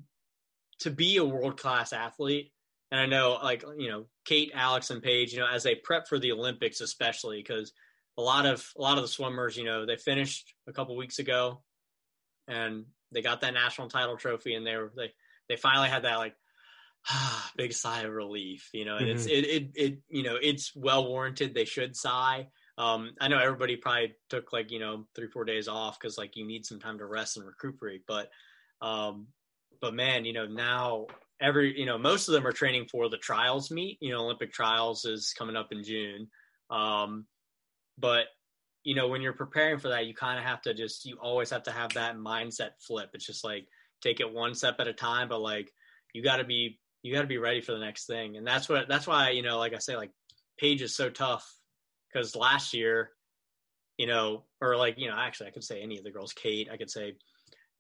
[0.81, 2.53] to be a world class athlete.
[2.91, 6.09] And I know like you know Kate, Alex, and Paige, you know as they prep
[6.09, 7.73] for the Olympics, especially because
[8.19, 11.19] a lot of a lot of the swimmers, you know, they finished a couple weeks
[11.19, 11.63] ago,
[12.49, 15.13] and they got that national title trophy, and they were they
[15.49, 16.35] they finally had that like
[17.57, 19.17] big sigh of relief, you know, and mm-hmm.
[19.17, 21.55] it's it, it it you know it's well warranted.
[21.55, 22.49] They should sigh.
[22.79, 26.37] Um, I know everybody probably took like you know three four days off because like
[26.37, 28.31] you need some time to rest and recuperate, but
[28.81, 29.29] um,
[29.81, 31.07] but man, you know now
[31.41, 33.99] every you know most of them are training for the trials meet.
[34.01, 36.29] You know, Olympic trials is coming up in June.
[36.71, 37.27] Um,
[37.99, 38.27] but
[38.85, 41.51] you know, when you're preparing for that, you kind of have to just you always
[41.51, 43.11] have to have that mindset flip.
[43.15, 43.67] It's just like
[44.03, 45.71] take it one step at a time, but like
[46.13, 48.37] you got to be you got to be ready for the next thing.
[48.37, 50.13] And that's what that's why, you know, like I say like
[50.59, 51.49] Paige is so tough
[52.13, 53.13] cuz last year,
[53.97, 56.69] you know, or like, you know, actually I could say any of the girls, Kate,
[56.71, 57.17] I could say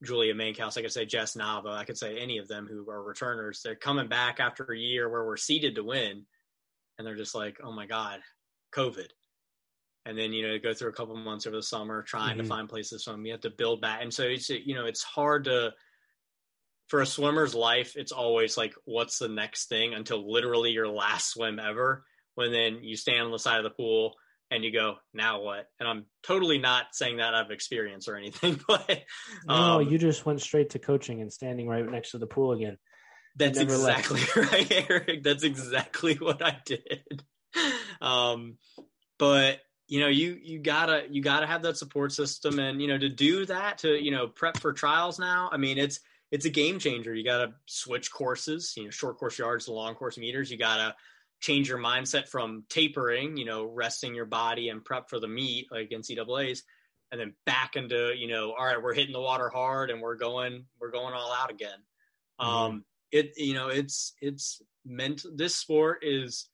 [0.02, 3.02] Julia Mankhouse, I could say Jess Nava, I could say any of them who are
[3.02, 3.60] returners.
[3.62, 6.26] They're coming back after a year where we're seeded to win
[6.98, 8.20] and they're just like, "Oh my god,
[8.74, 9.08] COVID."
[10.04, 12.42] and then you know go through a couple months over the summer trying mm-hmm.
[12.42, 13.24] to find places swim.
[13.24, 15.72] You have to build back, and so it's you know it's hard to
[16.88, 17.94] for a swimmer's life.
[17.96, 22.04] It's always like what's the next thing until literally your last swim ever.
[22.34, 24.14] When then you stand on the side of the pool
[24.52, 25.66] and you go, now what?
[25.80, 28.90] And I'm totally not saying that out of experience or anything, but
[29.48, 32.52] um, no, you just went straight to coaching and standing right next to the pool
[32.52, 32.76] again.
[33.36, 34.36] That's exactly left.
[34.52, 35.22] right, Eric.
[35.22, 37.24] That's exactly what I did.
[38.02, 38.58] Um,
[39.18, 42.98] but you know you you gotta you gotta have that support system and you know
[42.98, 46.50] to do that to you know prep for trials now i mean it's it's a
[46.50, 50.50] game changer you gotta switch courses you know short course yards to long course meters
[50.50, 50.94] you gotta
[51.42, 55.66] change your mindset from tapering you know resting your body and prep for the meet
[55.70, 56.62] like ncaa's
[57.11, 60.16] and then back into you know all right we're hitting the water hard and we're
[60.16, 61.78] going we're going all out again
[62.40, 62.48] mm-hmm.
[62.48, 66.48] um it you know it's it's meant this sport is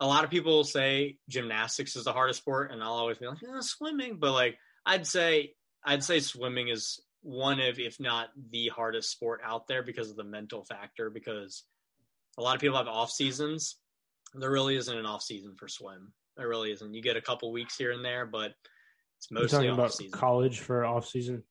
[0.00, 3.42] a lot of people say gymnastics is the hardest sport, and I'll always be like,
[3.42, 4.16] yeah, swimming.
[4.18, 5.52] But like, I'd say,
[5.84, 10.16] I'd say swimming is one of, if not the hardest sport out there because of
[10.16, 11.10] the mental factor.
[11.10, 11.64] Because
[12.38, 13.76] a lot of people have off seasons.
[14.34, 16.12] There really isn't an off season for swim.
[16.36, 16.94] There really isn't.
[16.94, 18.52] You get a couple weeks here and there, but
[19.18, 20.18] it's mostly You're talking about season.
[20.18, 21.42] college for off season.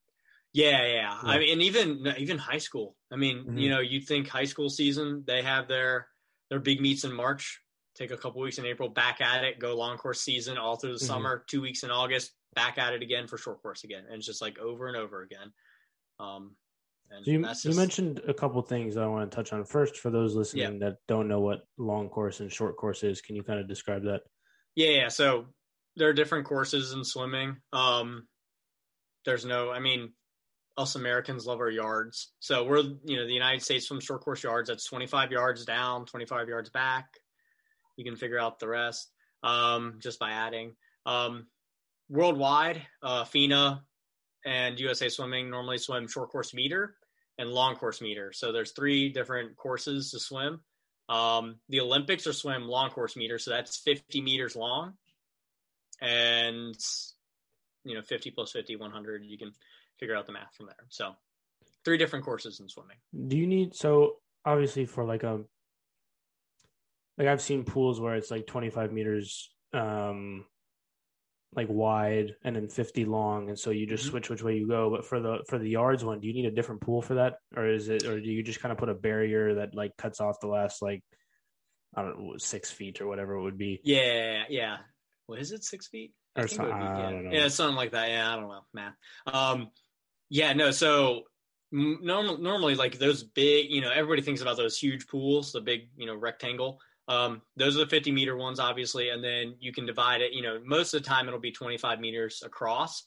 [0.54, 1.18] Yeah, yeah, yeah.
[1.22, 2.96] I mean, and even even high school.
[3.12, 3.58] I mean, mm-hmm.
[3.58, 6.08] you know, you think high school season they have their
[6.50, 7.62] their big meets in March
[8.00, 10.94] take a couple weeks in April, back at it, go long course season all through
[10.94, 11.06] the mm-hmm.
[11.06, 14.04] summer, two weeks in August, back at it again for short course again.
[14.08, 15.52] And it's just like over and over again.
[16.20, 16.56] Um,
[17.12, 19.64] and so you, just, you mentioned a couple things I want to touch on.
[19.66, 20.90] First, for those listening yeah.
[20.90, 24.04] that don't know what long course and short course is, can you kind of describe
[24.04, 24.22] that?
[24.76, 25.08] Yeah, yeah.
[25.10, 25.46] So
[25.96, 27.58] there are different courses in swimming.
[27.74, 28.28] Um,
[29.26, 30.14] there's no, I mean,
[30.78, 32.32] us Americans love our yards.
[32.40, 36.06] So we're, you know, the United States from short course yards, that's 25 yards down,
[36.06, 37.06] 25 yards back
[38.00, 39.12] you can figure out the rest
[39.44, 40.74] um, just by adding.
[41.06, 41.48] Um,
[42.08, 43.82] worldwide, uh, FINA
[44.46, 46.96] and USA Swimming normally swim short course meter
[47.38, 48.32] and long course meter.
[48.34, 50.60] So there's three different courses to swim.
[51.08, 54.94] Um, the Olympics are swim long course meter, so that's 50 meters long,
[56.02, 56.78] and
[57.84, 59.26] you know 50 plus 50, 100.
[59.26, 59.54] You can
[60.00, 60.86] figure out the math from there.
[60.90, 61.16] So
[61.84, 62.98] three different courses in swimming.
[63.28, 65.42] Do you need so obviously for like a
[67.18, 70.46] like I've seen pools where it's like 25 meters um
[71.56, 74.12] like wide and then 50 long and so you just mm-hmm.
[74.12, 74.90] switch which way you go.
[74.90, 77.38] But for the for the yards one do you need a different pool for that?
[77.56, 80.20] Or is it or do you just kind of put a barrier that like cuts
[80.20, 81.04] off the last like
[81.96, 83.82] i don't know six feet or whatever it would be?
[83.84, 84.78] Yeah yeah.
[85.26, 86.14] What is it six feet?
[86.36, 86.84] Or something, be,
[87.36, 87.42] yeah.
[87.42, 88.10] yeah something like that.
[88.10, 88.94] Yeah i don't know math.
[89.26, 89.70] Um
[90.30, 91.24] yeah no so
[91.72, 95.90] normal, normally like those big you know everybody thinks about those huge pools the big
[95.98, 99.88] you know rectangle um, those are the 50 meter ones, obviously, and then you can
[99.88, 100.32] divide it.
[100.32, 103.04] You know, most of the time it'll be 25 meters across.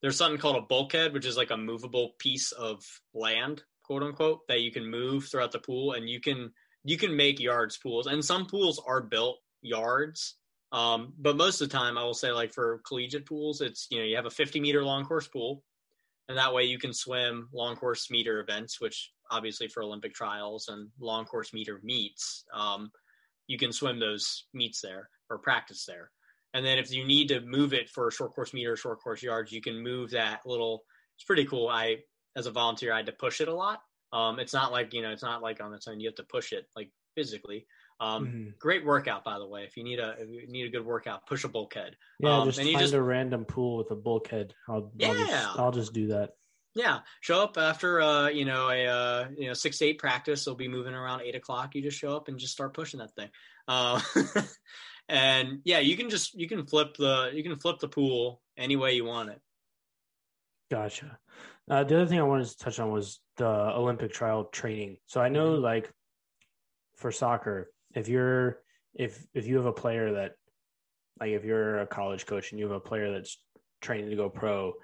[0.00, 4.48] There's something called a bulkhead, which is like a movable piece of land, quote unquote,
[4.48, 6.52] that you can move throughout the pool, and you can
[6.84, 10.36] you can make yards pools, and some pools are built yards.
[10.72, 13.98] Um, but most of the time, I will say, like for collegiate pools, it's you
[13.98, 15.62] know you have a 50 meter long course pool,
[16.30, 20.68] and that way you can swim long course meter events, which obviously for Olympic trials
[20.68, 22.44] and long course meter meets.
[22.54, 22.90] Um,
[23.46, 26.10] you can swim those meets there or practice there.
[26.54, 29.22] And then if you need to move it for a short course meter, short course
[29.22, 30.84] yards, you can move that little.
[31.16, 31.68] It's pretty cool.
[31.68, 31.96] I,
[32.36, 33.80] as a volunteer, I had to push it a lot
[34.12, 35.98] Um, it's not like you know, it's not like on its own.
[36.00, 37.66] You have to push it like physically.
[38.00, 38.58] Um, Mhm.
[38.58, 39.64] Great workout, by the way.
[39.64, 41.96] If you need a if you need a good workout, push a bulkhead.
[42.20, 44.54] Yeah, Um, just find just- a random pool with a bulkhead.
[44.68, 45.14] I'll, I'll Yeah.
[45.26, 46.30] just I'll just do that.
[46.74, 50.44] Yeah, show up after uh, you know a uh, you know six to eight practice.
[50.44, 51.74] They'll be moving around eight o'clock.
[51.74, 53.28] You just show up and just start pushing that thing.
[53.68, 54.00] Uh,
[55.08, 58.76] and yeah, you can just you can flip the you can flip the pool any
[58.76, 59.40] way you want it.
[60.70, 61.18] Gotcha.
[61.70, 64.98] Uh, the other thing I wanted to touch on was the Olympic trial training.
[65.06, 65.90] So I know, like,
[66.96, 68.58] for soccer, if you're
[68.94, 70.32] if if you have a player that,
[71.20, 73.38] like, if you're a college coach and you have a player that's
[73.80, 74.74] training to go pro,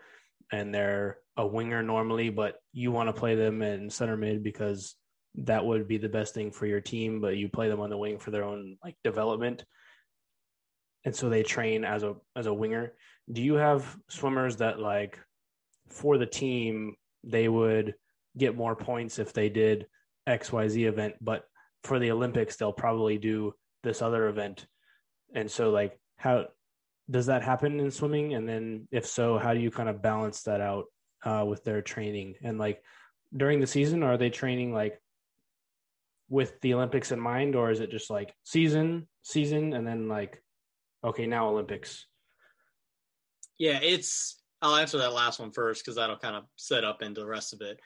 [0.52, 4.94] and they're a winger normally, but you want to play them in center mid because
[5.36, 7.96] that would be the best thing for your team, but you play them on the
[7.96, 9.64] wing for their own like development,
[11.04, 12.92] and so they train as a as a winger.
[13.32, 15.18] Do you have swimmers that like
[15.88, 17.94] for the team they would
[18.36, 19.86] get more points if they did
[20.28, 21.44] xyz event but
[21.82, 24.66] for the olympics they'll probably do this other event?
[25.34, 26.46] And so like how
[27.10, 28.34] does that happen in swimming?
[28.34, 30.84] And then if so how do you kind of balance that out
[31.24, 32.82] uh, with their training and like
[33.36, 35.00] during the season are they training like
[36.28, 40.42] with the olympics in mind or is it just like season season and then like
[41.04, 42.06] okay now olympics
[43.60, 44.38] Yeah, it's.
[44.62, 47.52] I'll answer that last one first because that'll kind of set up into the rest
[47.52, 47.78] of it.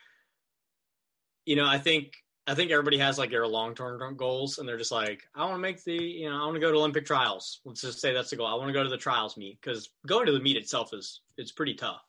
[1.45, 2.15] You know, I think
[2.47, 5.55] I think everybody has like their long term goals, and they're just like, I want
[5.55, 7.61] to make the, you know, I want to go to Olympic trials.
[7.65, 8.47] Let's just say that's the goal.
[8.47, 11.23] I want to go to the trials meet because going to the meet itself is
[11.37, 12.03] it's pretty tough.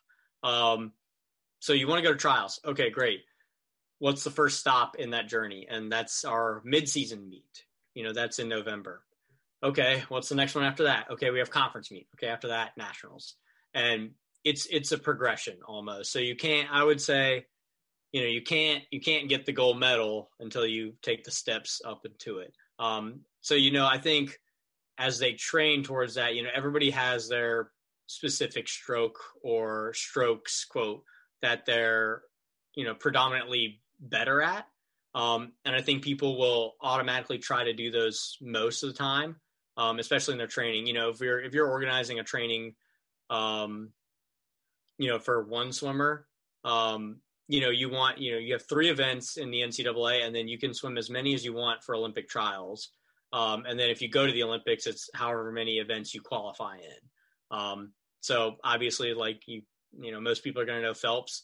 [0.44, 0.92] Um,
[1.60, 2.60] so you want to go to trials?
[2.66, 3.22] Okay, great.
[4.00, 5.68] What's the first stop in that journey?
[5.70, 7.64] And that's our mid season meet.
[7.94, 9.02] You know, that's in November.
[9.64, 11.10] Okay, what's the next one after that?
[11.12, 12.08] Okay, we have conference meet.
[12.16, 13.36] Okay, after that, nationals
[13.76, 14.12] and
[14.44, 17.46] it's it's a progression almost so you can't i would say
[18.12, 21.82] you know you can't you can't get the gold medal until you take the steps
[21.86, 24.40] up into it um so you know i think
[24.98, 27.70] as they train towards that you know everybody has their
[28.08, 31.04] specific stroke or strokes quote
[31.42, 32.22] that they're
[32.76, 34.68] you know predominantly better at
[35.14, 39.36] um and i think people will automatically try to do those most of the time
[39.78, 42.74] um especially in their training you know if you're if you're organizing a training
[43.30, 43.90] um,
[44.98, 46.28] you know, for one swimmer,
[46.64, 47.18] um,
[47.48, 50.48] you know, you want, you know, you have three events in the NCAA, and then
[50.48, 52.90] you can swim as many as you want for Olympic trials.
[53.34, 56.78] Um, and then if you go to the Olympics, it's however many events you qualify
[56.78, 57.58] in.
[57.58, 59.62] Um, so obviously, like you,
[60.00, 61.44] you know, most people are going to know Phelps.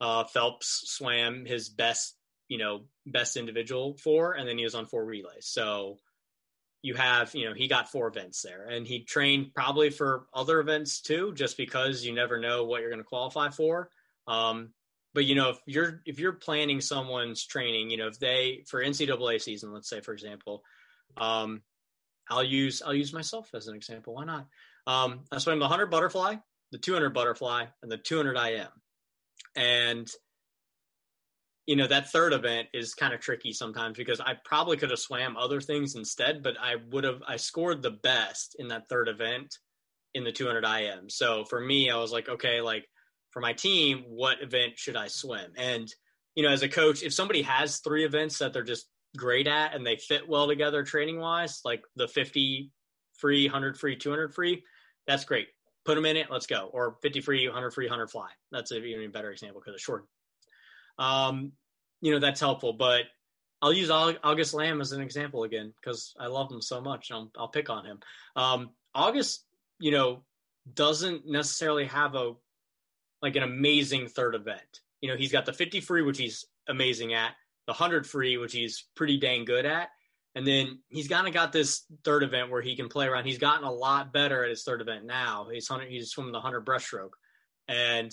[0.00, 2.16] Uh, Phelps swam his best,
[2.48, 5.46] you know, best individual four, and then he was on four relays.
[5.46, 5.98] So
[6.82, 10.58] you have, you know, he got four events there and he trained probably for other
[10.58, 13.88] events too, just because you never know what you're going to qualify for.
[14.26, 14.70] Um,
[15.14, 18.82] but you know, if you're, if you're planning someone's training, you know, if they, for
[18.82, 20.64] NCAA season, let's say, for example,
[21.16, 21.62] um,
[22.28, 24.14] I'll use, I'll use myself as an example.
[24.14, 24.48] Why not?
[24.86, 26.36] Um, I swam the 100 butterfly,
[26.72, 28.68] the 200 butterfly, and the 200 IM.
[29.54, 30.10] And
[31.66, 34.98] you know that third event is kind of tricky sometimes because I probably could have
[34.98, 39.08] swam other things instead, but I would have I scored the best in that third
[39.08, 39.58] event
[40.14, 41.08] in the 200 IM.
[41.08, 42.86] So for me, I was like, okay, like
[43.30, 45.52] for my team, what event should I swim?
[45.56, 45.88] And
[46.34, 49.74] you know, as a coach, if somebody has three events that they're just great at
[49.74, 52.70] and they fit well together training wise, like the 50
[53.18, 54.64] free, 100 free, 200 free,
[55.06, 55.48] that's great.
[55.84, 56.70] Put them in it, let's go.
[56.72, 58.28] Or 50 free, 100 free, 100 fly.
[58.50, 60.06] That's an even better example because it's short
[60.98, 61.52] um,
[62.00, 62.72] you know that's helpful.
[62.72, 63.02] But
[63.60, 67.12] I'll use August Lamb as an example again because I love him so much.
[67.12, 68.00] I'll, I'll pick on him.
[68.34, 69.44] Um, August,
[69.78, 70.24] you know,
[70.74, 72.32] doesn't necessarily have a
[73.20, 74.80] like an amazing third event.
[75.00, 77.32] You know, he's got the 50 free, which he's amazing at,
[77.66, 79.90] the 100 free, which he's pretty dang good at.
[80.34, 83.26] And then he's kind of got this third event where he can play around.
[83.26, 85.48] He's gotten a lot better at his third event now.
[85.52, 87.10] He's he's swimming the 100 breaststroke.
[87.68, 88.10] And,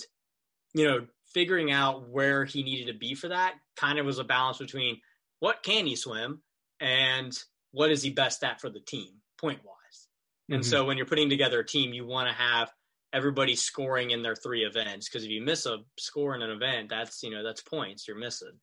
[0.74, 4.24] you know, figuring out where he needed to be for that kind of was a
[4.24, 5.00] balance between
[5.38, 6.42] what can he swim
[6.78, 7.36] and
[7.72, 9.08] what is he best at for the team
[9.40, 10.08] point wise.
[10.50, 10.68] And Mm-hmm.
[10.68, 12.70] so when you're putting together a team, you want to have
[13.12, 16.88] everybody scoring in their three events because if you miss a score in an event,
[16.90, 18.58] that's you know that's points you're missing.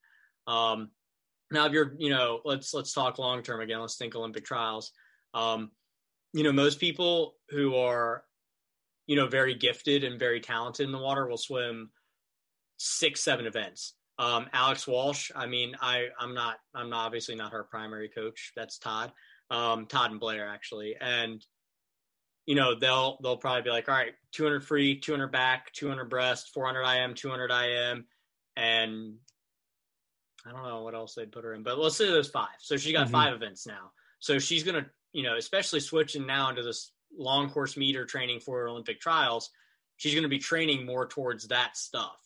[0.47, 0.91] Um,
[1.52, 3.80] now if you're you know let's let's talk long term again.
[3.80, 4.91] Let's think Olympic trials.
[5.34, 5.72] Um,
[6.34, 8.24] you know most people who are
[9.06, 11.89] you know very gifted and very talented in the water will swim
[12.78, 13.93] six seven events.
[14.20, 15.32] Um, Alex Walsh.
[15.36, 18.52] I mean, I I'm not I'm not obviously not her primary coach.
[18.56, 19.12] That's Todd.
[19.50, 21.43] Um, Todd and Blair actually, and
[22.45, 26.52] you know they'll they'll probably be like, all right, 200 free, 200 back, 200 breast,
[26.54, 28.06] 400 IM, 200 IM,
[28.56, 29.16] and
[30.48, 32.48] I don't know what else they'd put her in, but let's say there's five.
[32.60, 33.16] So she's got mm-hmm.
[33.16, 33.91] five events now.
[34.20, 38.68] So she's gonna, you know, especially switching now into this long course meter training for
[38.68, 39.50] Olympic trials.
[39.98, 42.20] She's going to be training more towards that stuff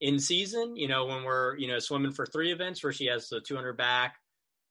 [0.00, 0.76] in season.
[0.76, 3.76] You know, when we're you know swimming for three events where she has the 200
[3.76, 4.16] back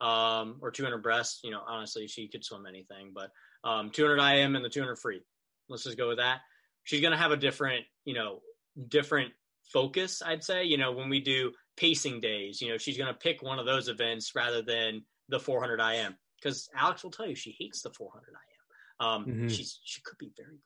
[0.01, 1.39] um, or 200 breast.
[1.43, 3.31] You know, honestly, she could swim anything, but
[3.67, 5.21] um, 200 IM and the 200 free.
[5.69, 6.41] Let's just go with that.
[6.83, 8.41] She's going to have a different, you know,
[8.89, 9.31] different
[9.71, 10.21] focus.
[10.23, 10.65] I'd say.
[10.65, 13.65] You know, when we do pacing days, you know, she's going to pick one of
[13.65, 17.91] those events rather than the 400 IM because Alex will tell you she hates the
[17.91, 19.05] 400 IM.
[19.05, 19.47] Um, mm-hmm.
[19.47, 20.59] She's she could be very good,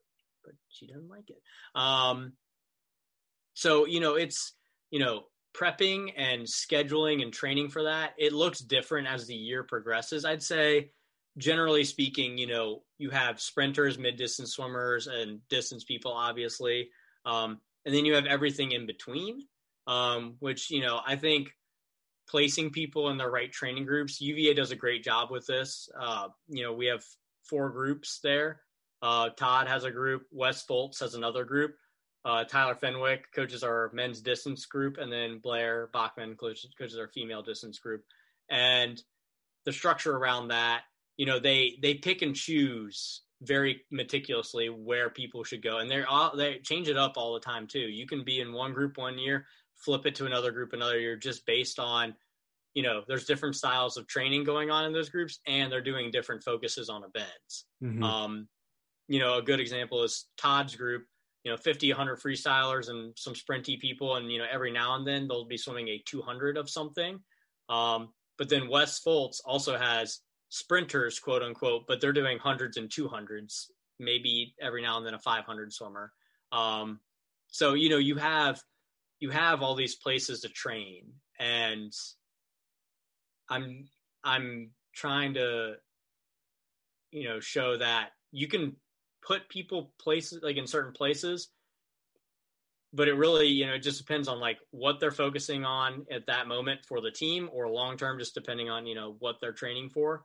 [0.43, 1.41] but she doesn't like it.
[1.75, 2.33] Um,
[3.53, 4.53] so you know, it's
[4.91, 8.13] you know prepping and scheduling and training for that.
[8.17, 10.25] It looks different as the year progresses.
[10.25, 10.91] I'd say,
[11.37, 16.89] generally speaking, you know, you have sprinters, mid distance swimmers, and distance people, obviously,
[17.25, 19.41] um, and then you have everything in between.
[19.88, 21.49] Um, which you know, I think
[22.27, 24.21] placing people in the right training groups.
[24.21, 25.89] UVA does a great job with this.
[25.99, 27.03] Uh, you know, we have
[27.43, 28.61] four groups there.
[29.01, 30.23] Uh, Todd has a group.
[30.31, 31.75] Wes Foltz has another group.
[32.25, 37.07] Uh, Tyler Fenwick coaches our men's distance group, and then Blair Bachman coaches, coaches our
[37.07, 38.03] female distance group.
[38.49, 39.01] And
[39.65, 40.81] the structure around that,
[41.15, 46.09] you know, they they pick and choose very meticulously where people should go, and they're
[46.09, 47.79] all they change it up all the time too.
[47.79, 49.45] You can be in one group one year,
[49.78, 52.15] flip it to another group another year just based on
[52.73, 56.11] you know there's different styles of training going on in those groups and they're doing
[56.11, 57.65] different focuses on events.
[57.84, 58.03] Mm-hmm.
[58.03, 58.47] um,
[59.07, 61.05] you know a good example is todd's group
[61.43, 65.07] you know 50 100 freestylers and some sprinty people and you know every now and
[65.07, 67.19] then they'll be swimming a 200 of something.
[67.69, 70.19] Um, but then wes foltz also has
[70.49, 73.65] sprinters quote unquote but they're doing hundreds and 200s
[73.99, 76.11] maybe every now and then a 500 swimmer.
[76.51, 76.99] Um,
[77.47, 78.61] so you know you have
[79.20, 81.05] you have all these places to train.
[81.39, 81.93] And
[83.49, 83.88] i'm
[84.24, 85.74] i'm trying to
[87.11, 88.76] you know show that you can
[89.26, 91.49] put people places like in certain places
[92.93, 96.26] but it really you know it just depends on like what they're focusing on at
[96.28, 99.53] that moment for the team or long term just depending on you know what they're
[99.53, 100.24] training for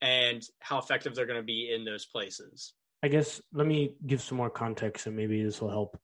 [0.00, 2.74] and how effective they're going to be in those places.
[3.02, 5.98] I guess let me give some more context and maybe this will help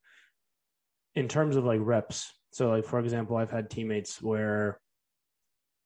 [1.15, 4.79] in terms of like reps so like for example i've had teammates where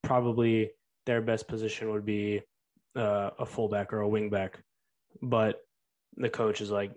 [0.03, 0.71] probably
[1.05, 2.41] their best position would be
[2.95, 4.55] uh, a fullback or a wingback
[5.21, 5.57] but
[6.17, 6.91] the coach is like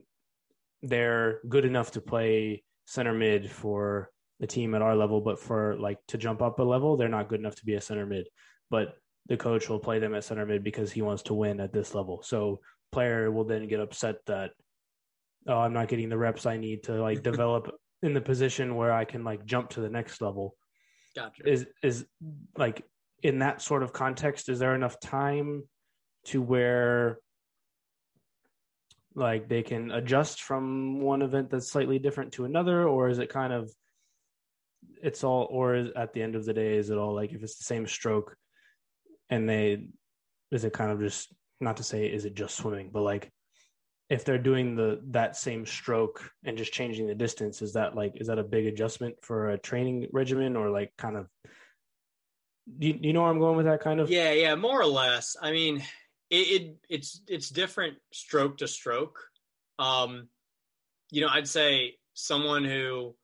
[0.82, 4.10] they're good enough to play center mid for
[4.40, 7.28] the team at our level but for like to jump up a level they're not
[7.28, 8.28] good enough to be a center mid
[8.70, 8.96] but
[9.28, 11.94] the coach will play them at center mid because he wants to win at this
[11.94, 12.22] level.
[12.22, 12.60] So
[12.92, 14.52] player will then get upset that
[15.46, 17.70] oh i'm not getting the reps i need to like develop
[18.02, 20.56] in the position where I can like jump to the next level.
[21.16, 21.48] Gotcha.
[21.48, 22.06] Is is
[22.56, 22.84] like
[23.22, 25.64] in that sort of context, is there enough time
[26.26, 27.18] to where
[29.14, 33.28] like they can adjust from one event that's slightly different to another, or is it
[33.28, 33.70] kind of
[35.02, 37.42] it's all or is, at the end of the day is it all like if
[37.42, 38.36] it's the same stroke
[39.30, 39.88] and they
[40.50, 43.32] is it kind of just not to say is it just swimming, but like
[44.10, 48.12] if they're doing the that same stroke and just changing the distance is that like
[48.16, 51.28] is that a big adjustment for a training regimen or like kind of
[52.78, 54.10] do you, you know where i'm going with that kind of?
[54.10, 55.36] Yeah yeah more or less.
[55.40, 55.82] I mean
[56.30, 59.18] it, it it's it's different stroke to stroke.
[59.78, 60.28] Um
[61.10, 63.14] you know i'd say someone who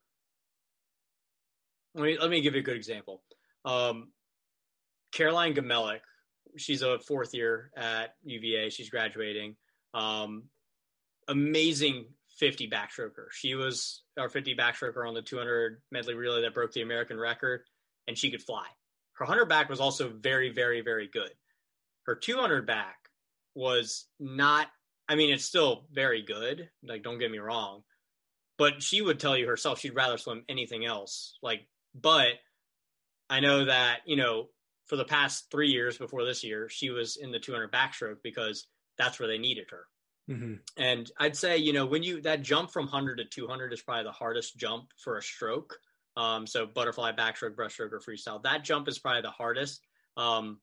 [1.94, 3.22] let me let me give you a good example.
[3.64, 4.10] Um
[5.12, 6.00] caroline gamelik
[6.56, 9.56] she's a fourth year at uva she's graduating.
[9.92, 10.44] Um,
[11.28, 12.06] amazing
[12.38, 13.26] 50 backstroker.
[13.30, 17.62] She was our 50 backstroker on the 200 medley relay that broke the American record,
[18.08, 18.66] and she could fly.
[19.14, 21.30] Her 100 back was also very, very, very good.
[22.06, 22.96] Her 200 back
[23.54, 24.66] was not,
[25.08, 26.68] I mean, it's still very good.
[26.82, 27.82] Like, don't get me wrong.
[28.58, 31.38] But she would tell you herself she'd rather swim anything else.
[31.42, 32.34] Like, but
[33.30, 34.48] I know that, you know,
[34.86, 38.66] for the past three years before this year, she was in the 200 backstroke because
[38.98, 39.86] that's where they needed her.
[40.30, 40.54] Mm-hmm.
[40.78, 44.04] And I'd say, you know, when you that jump from 100 to 200 is probably
[44.04, 45.76] the hardest jump for a stroke.
[46.16, 48.42] Um, so butterfly, backstroke, breaststroke, or freestyle.
[48.42, 49.82] That jump is probably the hardest
[50.14, 50.58] because um,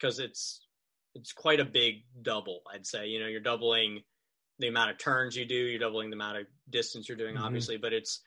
[0.00, 0.66] it's
[1.14, 2.60] it's quite a big double.
[2.72, 4.02] I'd say, you know, you're doubling
[4.58, 7.44] the amount of turns you do, you're doubling the amount of distance you're doing, mm-hmm.
[7.44, 8.20] obviously, but it's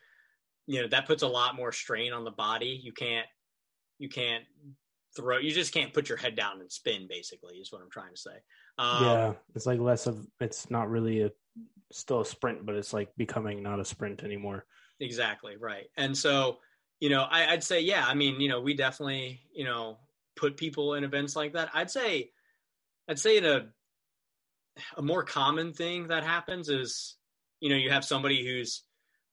[0.66, 2.80] you know that puts a lot more strain on the body.
[2.84, 3.28] You can't
[4.00, 4.44] you can't
[5.18, 8.14] throw you just can't put your head down and spin basically is what i'm trying
[8.14, 8.38] to say
[8.78, 11.32] um, yeah it's like less of it's not really a
[11.92, 14.66] still a sprint but it's like becoming not a sprint anymore
[15.00, 16.60] exactly right and so
[17.00, 20.00] you know, I, I'd say, yeah, I mean, you know, we definitely, you know,
[20.36, 21.70] put people in events like that.
[21.74, 22.32] I'd say,
[23.08, 23.68] I'd say a,
[24.98, 27.16] a more common thing that happens is,
[27.60, 28.84] you know, you have somebody who's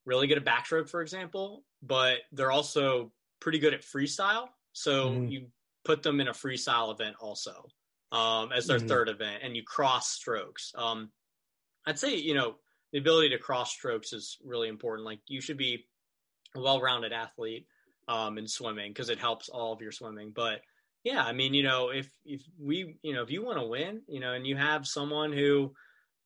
[0.04, 4.48] really good at backstroke, for example, but they're also pretty good at freestyle.
[4.72, 5.28] So mm-hmm.
[5.28, 5.46] you
[5.84, 7.66] put them in a freestyle event also
[8.12, 8.88] um, as their mm-hmm.
[8.88, 10.72] third event, and you cross strokes.
[10.76, 11.10] Um,
[11.86, 12.56] I'd say you know
[12.92, 15.04] the ability to cross strokes is really important.
[15.04, 15.86] Like you should be
[16.56, 17.66] a well-rounded athlete
[18.08, 20.32] um, in swimming because it helps all of your swimming.
[20.34, 20.60] But
[21.02, 24.02] yeah, I mean, you know, if if we, you know, if you want to win,
[24.08, 25.74] you know, and you have someone who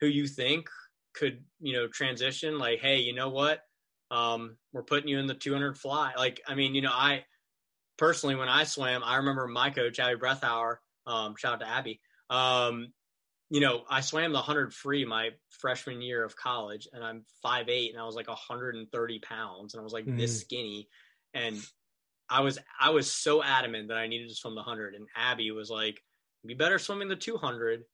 [0.00, 0.68] who you think
[1.14, 3.60] could, you know, transition, like, hey, you know what,
[4.10, 6.12] um, we're putting you in the 200 fly.
[6.16, 7.24] Like, I mean, you know, I
[7.98, 10.76] personally, when I swam, I remember my coach Abby Breathauer.
[11.06, 12.00] Um, shout out to Abby.
[12.30, 12.92] Um,
[13.50, 17.90] you know, I swam the 100 free my freshman year of college, and I'm 5'8",
[17.90, 20.16] and I was like 130 pounds, and I was like mm.
[20.16, 20.88] this skinny,
[21.34, 21.58] and
[22.28, 25.50] I was I was so adamant that I needed to swim the 100, and Abby
[25.50, 26.02] was like,
[26.46, 27.84] "Be better swimming the 200,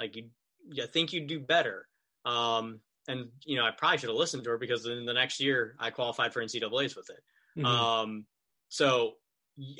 [0.00, 0.30] like you,
[0.70, 1.86] you think you'd do better."
[2.24, 5.38] Um, and you know, I probably should have listened to her because in the next
[5.38, 7.22] year I qualified for NCAA's with it.
[7.58, 7.66] Mm-hmm.
[7.66, 8.26] Um,
[8.68, 9.12] so,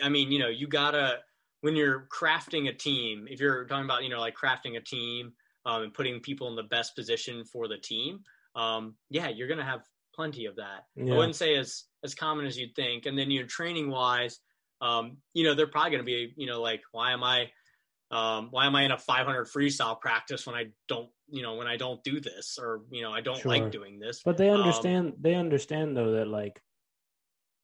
[0.03, 1.19] I mean, you know, you gotta
[1.61, 5.33] when you're crafting a team, if you're talking about, you know, like crafting a team
[5.65, 8.21] um, and putting people in the best position for the team,
[8.55, 9.81] um, yeah, you're to have
[10.15, 10.85] plenty of that.
[10.95, 11.15] Yeah.
[11.15, 13.07] I wouldn't say as, as common as you'd think.
[13.07, 14.39] And then, you know, training wise,
[14.81, 17.51] um, you know, they're probably to be, you know, like, why am I,
[18.11, 21.67] um, why am I in a 500 freestyle practice when I don't, you know, when
[21.67, 23.51] I don't do this or, you know, I don't sure.
[23.51, 24.23] like doing this.
[24.25, 26.63] But they um, understand, they understand though that like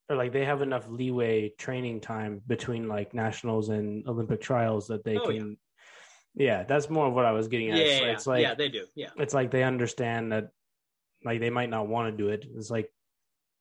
[0.08, 5.04] or like they have enough leeway training time between like nationals and Olympic trials that
[5.04, 5.56] they oh, can.
[6.34, 6.44] Yeah.
[6.44, 6.62] yeah.
[6.64, 7.78] that's more of what I was getting at.
[7.78, 8.86] Yeah, it's, yeah, it's like yeah, they do.
[8.94, 10.48] Yeah, it's like they understand that,
[11.24, 12.46] like they might not want to do it.
[12.56, 12.92] It's like,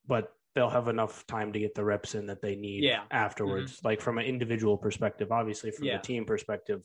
[0.08, 3.04] but they'll have enough time to get the reps in that they need yeah.
[3.12, 3.78] afterwards.
[3.78, 3.88] Mm-hmm.
[3.88, 6.84] Like from an individual perspective, obviously from the team perspective,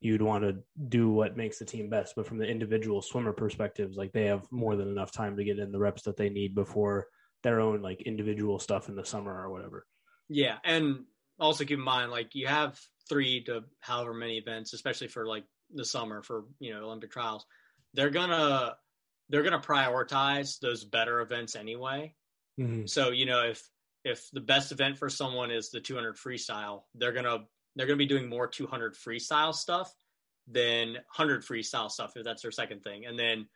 [0.00, 0.56] you'd want to
[0.88, 2.14] do what makes the team best.
[2.16, 5.58] But from the individual swimmer perspectives, like they have more than enough time to get
[5.58, 7.08] in the reps that they need before
[7.44, 9.86] their own like individual stuff in the summer or whatever.
[10.28, 11.04] Yeah, and
[11.38, 15.44] also keep in mind like you have three to however many events, especially for like
[15.72, 17.46] the summer for you know Olympic trials.
[17.92, 18.74] They're gonna
[19.28, 22.14] they're gonna prioritize those better events anyway.
[22.58, 22.86] Mm-hmm.
[22.86, 23.62] So you know if
[24.04, 27.44] if the best event for someone is the 200 freestyle, they're gonna
[27.76, 29.92] they're gonna be doing more 200 freestyle stuff
[30.46, 33.46] than 100 freestyle stuff if that's their second thing, and then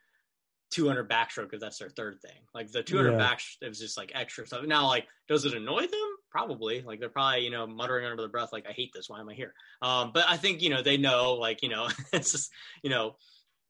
[0.71, 2.37] 200 backstroke if that's their third thing.
[2.53, 3.17] Like the 200 yeah.
[3.17, 4.63] back is just like extra stuff.
[4.65, 6.09] Now, like, does it annoy them?
[6.31, 6.81] Probably.
[6.81, 9.09] Like they're probably you know muttering under their breath, like, "I hate this.
[9.09, 11.87] Why am I here?" Um, but I think you know they know, like you know,
[12.13, 12.51] it's just
[12.83, 13.15] you know,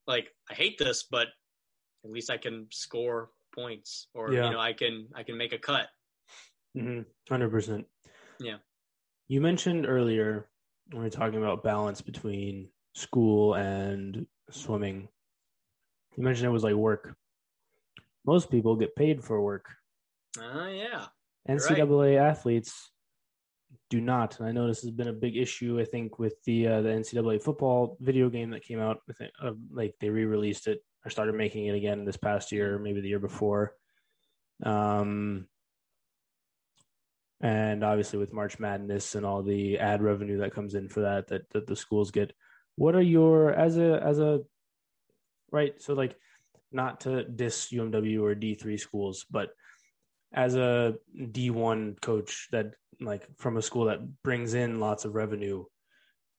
[0.08, 1.28] like I hate this, but
[2.04, 4.46] at least I can score points, or yeah.
[4.46, 5.88] you know, I can I can make a cut.
[6.74, 7.50] 100 mm-hmm.
[7.50, 7.86] percent.
[8.40, 8.58] Yeah.
[9.28, 10.50] You mentioned earlier
[10.92, 15.08] when we are talking about balance between school and swimming
[16.20, 17.16] you mentioned it was like work.
[18.26, 19.68] Most people get paid for work.
[20.38, 21.06] Oh uh, yeah.
[21.48, 22.30] NCAA right.
[22.30, 22.92] athletes
[23.90, 24.38] do not.
[24.38, 25.80] And I know this has been a big issue.
[25.80, 28.98] I think with the uh, the NCAA football video game that came out.
[29.10, 32.78] I think uh, like they re-released it or started making it again this past year,
[32.78, 33.76] maybe the year before.
[34.62, 35.48] Um,
[37.40, 41.30] and obviously with March Madness and all the ad revenue that comes in for that,
[41.30, 42.34] that that the schools get.
[42.76, 44.42] What are your as a as a
[45.52, 45.82] right?
[45.82, 46.16] So like
[46.72, 49.50] not to diss UMW or D3 schools, but
[50.34, 55.66] as a D1 coach that like from a school that brings in lots of revenue,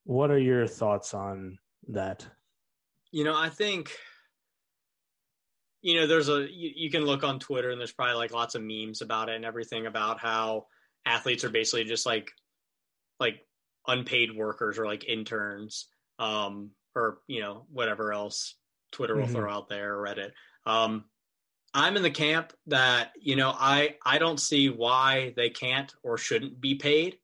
[0.04, 1.58] what are your thoughts on
[1.88, 2.26] that?
[3.10, 3.90] You know, I think
[5.82, 8.54] you know there's a you, you, can look on Twitter and there's probably like lots
[8.54, 10.66] of memes about it and everything about how
[11.06, 12.30] athletes are basically just like
[13.18, 13.40] like
[13.88, 15.88] unpaid workers or like interns
[16.18, 18.54] um or you know whatever else
[18.92, 19.34] Twitter will mm-hmm.
[19.34, 20.32] throw out there, Reddit.
[20.66, 21.04] Um,
[21.72, 26.18] I'm in the camp that you know I I don't see why they can't or
[26.18, 27.18] shouldn't be paid,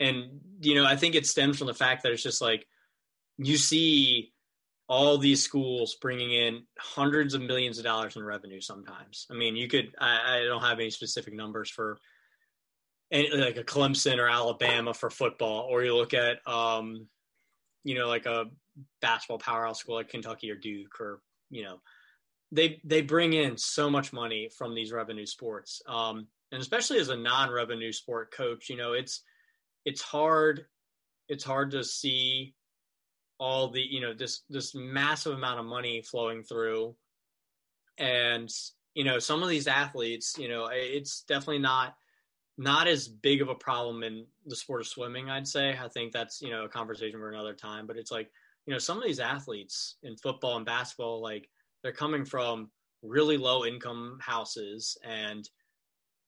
[0.00, 2.66] and you know I think it stems from the fact that it's just like
[3.38, 4.32] you see
[4.88, 9.26] all these schools bringing in hundreds of millions of dollars in revenue sometimes.
[9.30, 11.98] I mean, you could I, I don't have any specific numbers for
[13.10, 17.06] any, like a Clemson or Alabama for football, or you look at um,
[17.84, 18.46] you know like a
[19.00, 21.20] basketball powerhouse school like Kentucky or Duke or
[21.50, 21.80] you know
[22.50, 27.08] they they bring in so much money from these revenue sports um, and especially as
[27.08, 29.22] a non-revenue sport coach you know it's
[29.84, 30.66] it's hard
[31.28, 32.54] it's hard to see
[33.38, 36.94] all the you know this this massive amount of money flowing through
[37.98, 38.50] and
[38.94, 41.94] you know some of these athletes you know it's definitely not
[42.58, 45.70] not as big of a problem in the sport of swimming, I'd say.
[45.70, 47.86] I think that's, you know, a conversation for another time.
[47.86, 48.30] But it's like,
[48.66, 51.48] you know, some of these athletes in football and basketball, like
[51.82, 52.70] they're coming from
[53.02, 55.48] really low income houses and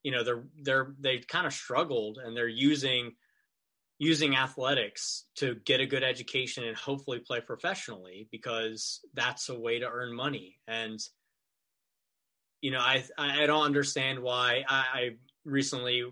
[0.02, 3.12] you know they're they're they kind of struggled and they're using
[3.98, 9.78] using athletics to get a good education and hopefully play professionally because that's a way
[9.78, 10.58] to earn money.
[10.66, 10.98] And
[12.64, 15.10] you know i i don't understand why i, I
[15.44, 16.02] recently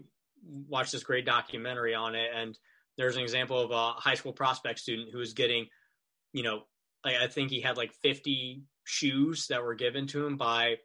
[0.69, 2.59] watched this great documentary on it and
[2.99, 5.69] there's an example of a high school prospect student who was getting
[6.33, 6.63] you know
[7.05, 10.77] I, I think he had like 50 shoes that were given to him by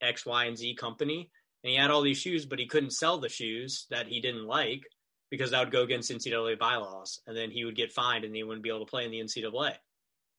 [0.00, 1.30] X, Y, and Z company.
[1.62, 4.46] And he had all these shoes, but he couldn't sell the shoes that he didn't
[4.46, 4.82] like
[5.30, 7.20] because that would go against NCAA bylaws.
[7.26, 9.20] And then he would get fined and he wouldn't be able to play in the
[9.20, 9.72] NCAA.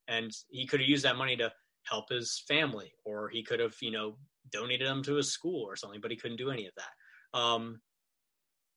[0.08, 1.52] And he could have used that money to
[1.84, 4.18] help his family, or he could have, you know,
[4.52, 7.38] donated them to his school or something, but he couldn't do any of that.
[7.38, 7.82] Um,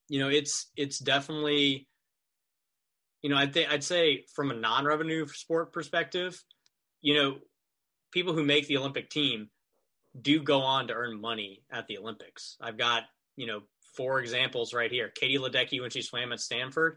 [0.09, 1.89] you know, it's it's definitely,
[3.23, 6.43] you know, I think I'd say from a non-revenue sport perspective,
[7.01, 7.37] you know,
[8.13, 9.51] people who make the Olympic team
[10.21, 12.57] do go on to earn money at the Olympics.
[12.61, 13.05] I've got,
[13.37, 13.61] you know,
[13.97, 15.09] four examples right here.
[15.09, 16.97] Katie Ledecky, when she swam at Stanford,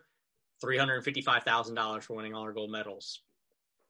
[0.63, 3.21] $355,000 for winning all her gold medals.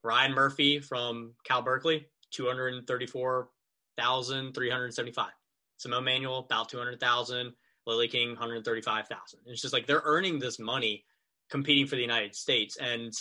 [0.02, 5.30] Ryan Murphy from Cal Berkeley, 234,375.
[5.78, 7.54] Simone Manuel, about 200,000.
[7.86, 9.40] Lily King, 135,000.
[9.46, 11.04] It's just like they're earning this money
[11.50, 12.76] competing for the United States.
[12.76, 13.12] And,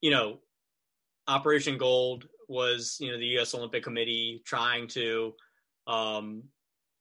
[0.00, 0.38] you know,
[1.28, 3.54] Operation Gold was you know the U.S.
[3.54, 5.32] Olympic Committee trying to,
[5.86, 6.44] um,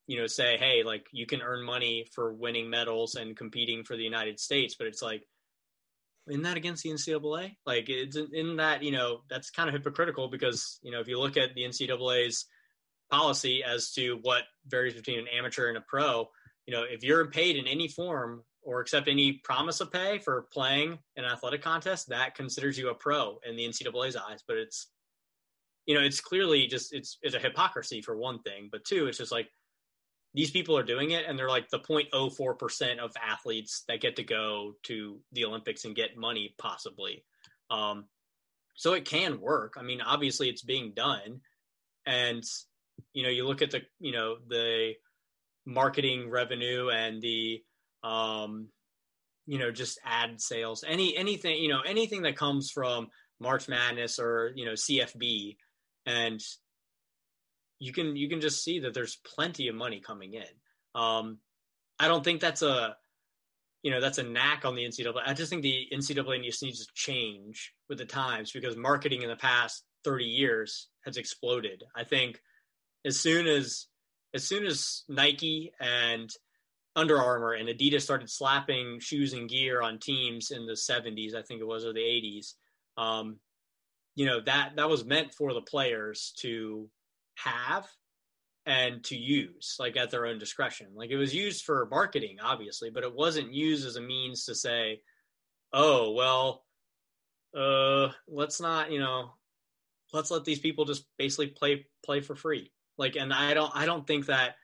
[0.07, 3.95] you know, say, hey, like you can earn money for winning medals and competing for
[3.95, 5.23] the United States, but it's like,
[6.29, 7.55] isn't that against the NCAA?
[7.65, 11.19] Like, it's in that you know that's kind of hypocritical because you know if you
[11.19, 12.45] look at the NCAA's
[13.09, 16.29] policy as to what varies between an amateur and a pro,
[16.65, 20.47] you know, if you're paid in any form or accept any promise of pay for
[20.53, 24.43] playing an athletic contest, that considers you a pro in the NCAA's eyes.
[24.47, 24.87] But it's
[25.85, 29.17] you know, it's clearly just it's it's a hypocrisy for one thing, but two, it's
[29.17, 29.49] just like
[30.33, 34.23] these people are doing it and they're like the 0.04% of athletes that get to
[34.23, 37.25] go to the Olympics and get money possibly.
[37.69, 38.05] Um,
[38.75, 39.73] so it can work.
[39.77, 41.41] I mean, obviously it's being done.
[42.05, 42.43] And,
[43.13, 44.93] you know, you look at the, you know, the
[45.65, 47.61] marketing revenue and the,
[48.03, 48.67] um,
[49.45, 53.07] you know, just ad sales, any, anything, you know, anything that comes from
[53.39, 55.57] March Madness or, you know, CFB,
[56.05, 56.41] and
[57.81, 60.43] you can you can just see that there's plenty of money coming in.
[60.93, 61.39] Um,
[61.99, 62.95] I don't think that's a
[63.81, 65.21] you know that's a knack on the NCAA.
[65.25, 69.29] I just think the NCAA just needs to change with the times because marketing in
[69.29, 71.83] the past 30 years has exploded.
[71.95, 72.39] I think
[73.03, 73.87] as soon as
[74.35, 76.29] as soon as Nike and
[76.95, 81.41] Under Armour and Adidas started slapping shoes and gear on teams in the 70s, I
[81.41, 82.53] think it was, or the 80s,
[82.97, 83.37] um,
[84.15, 86.89] you know that that was meant for the players to
[87.35, 87.87] have
[88.65, 90.87] and to use like at their own discretion.
[90.93, 94.55] Like it was used for marketing obviously but it wasn't used as a means to
[94.55, 95.01] say
[95.73, 96.65] oh well
[97.57, 99.31] uh let's not you know
[100.13, 102.71] let's let these people just basically play play for free.
[102.97, 104.55] Like and i don't i don't think that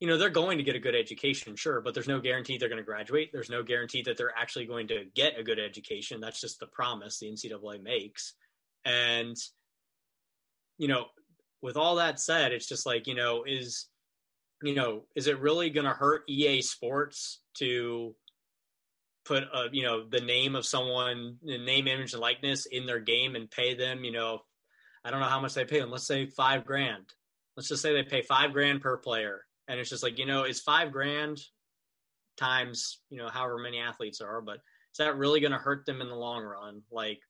[0.00, 2.68] you know they're going to get a good education sure but there's no guarantee they're
[2.68, 6.20] going to graduate there's no guarantee that they're actually going to get a good education
[6.20, 8.34] that's just the promise the ncaa makes
[8.84, 9.36] and,
[10.78, 11.06] you know,
[11.60, 13.88] with all that said, it's just like, you know, is,
[14.62, 18.14] you know, is it really going to hurt EA Sports to
[19.24, 23.00] put a, you know, the name of someone, the name, image, and likeness in their
[23.00, 24.40] game and pay them, you know,
[25.04, 25.90] I don't know how much they pay them.
[25.90, 27.04] Let's say five grand.
[27.56, 29.42] Let's just say they pay five grand per player.
[29.68, 31.40] And it's just like, you know, is five grand
[32.36, 36.00] times, you know, however many athletes are, but is that really going to hurt them
[36.00, 36.82] in the long run?
[36.90, 37.20] Like,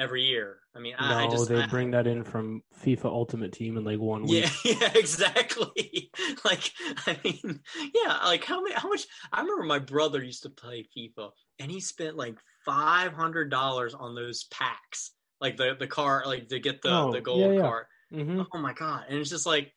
[0.00, 0.58] every year.
[0.74, 3.76] I mean, no, I, I just they I, bring that in from FIFA Ultimate Team
[3.76, 4.46] in like one week.
[4.64, 6.10] Yeah, yeah, exactly.
[6.44, 6.72] like,
[7.06, 7.60] I mean,
[7.94, 8.74] yeah, like how many?
[8.74, 9.06] How much?
[9.32, 13.94] I remember my brother used to play FIFA, and he spent like five hundred dollars
[13.94, 17.52] on those packs, like the the car, like to get the Oh, the gold yeah,
[17.52, 17.60] yeah.
[17.60, 17.86] card.
[18.12, 18.42] Mm-hmm.
[18.52, 19.04] Oh my god!
[19.08, 19.72] And it's just like,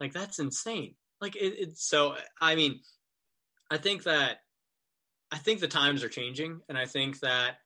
[0.00, 0.94] like that's insane.
[1.24, 2.14] Like it, it's so.
[2.40, 2.80] I mean,
[3.70, 4.38] I think that,
[5.32, 7.56] I think the times are changing, and I think that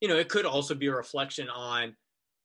[0.00, 1.94] you know, it could also be a reflection on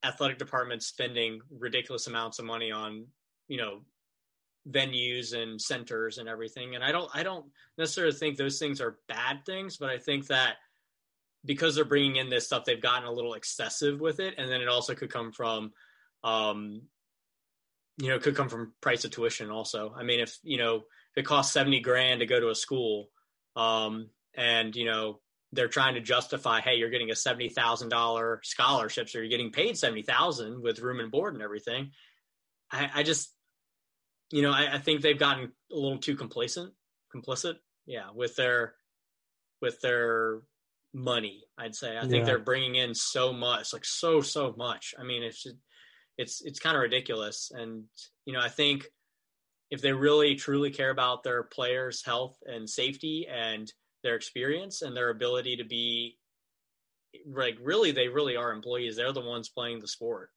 [0.03, 3.05] athletic departments spending ridiculous amounts of money on,
[3.47, 3.81] you know,
[4.69, 6.75] venues and centers and everything.
[6.75, 7.45] And I don't, I don't
[7.77, 10.55] necessarily think those things are bad things, but I think that
[11.45, 14.35] because they're bringing in this stuff, they've gotten a little excessive with it.
[14.37, 15.71] And then it also could come from,
[16.23, 16.81] um,
[17.97, 19.93] you know, it could come from price of tuition also.
[19.95, 23.09] I mean, if, you know, if it costs 70 grand to go to a school,
[23.55, 25.19] Um, and you know
[25.51, 29.51] they're trying to justify, hey, you're getting a seventy thousand dollar scholarship, so you're getting
[29.51, 31.91] paid seventy thousand with room and board and everything.
[32.71, 33.33] I, I just,
[34.31, 36.73] you know, I, I, think they've gotten a little too complacent,
[37.15, 38.73] complicit, yeah, with their
[39.61, 40.41] with their
[40.93, 41.43] money.
[41.57, 44.93] I'd say I think they're bringing in so much, like so so much.
[44.99, 45.47] I mean, it's
[46.17, 47.83] it's it's kind of ridiculous, and
[48.25, 48.85] you know, I think
[49.71, 53.71] if they really truly care about their players' health and safety and
[54.03, 56.17] their experience and their ability to be
[57.25, 58.95] like really they really are employees.
[58.95, 60.29] They're the ones playing the sport.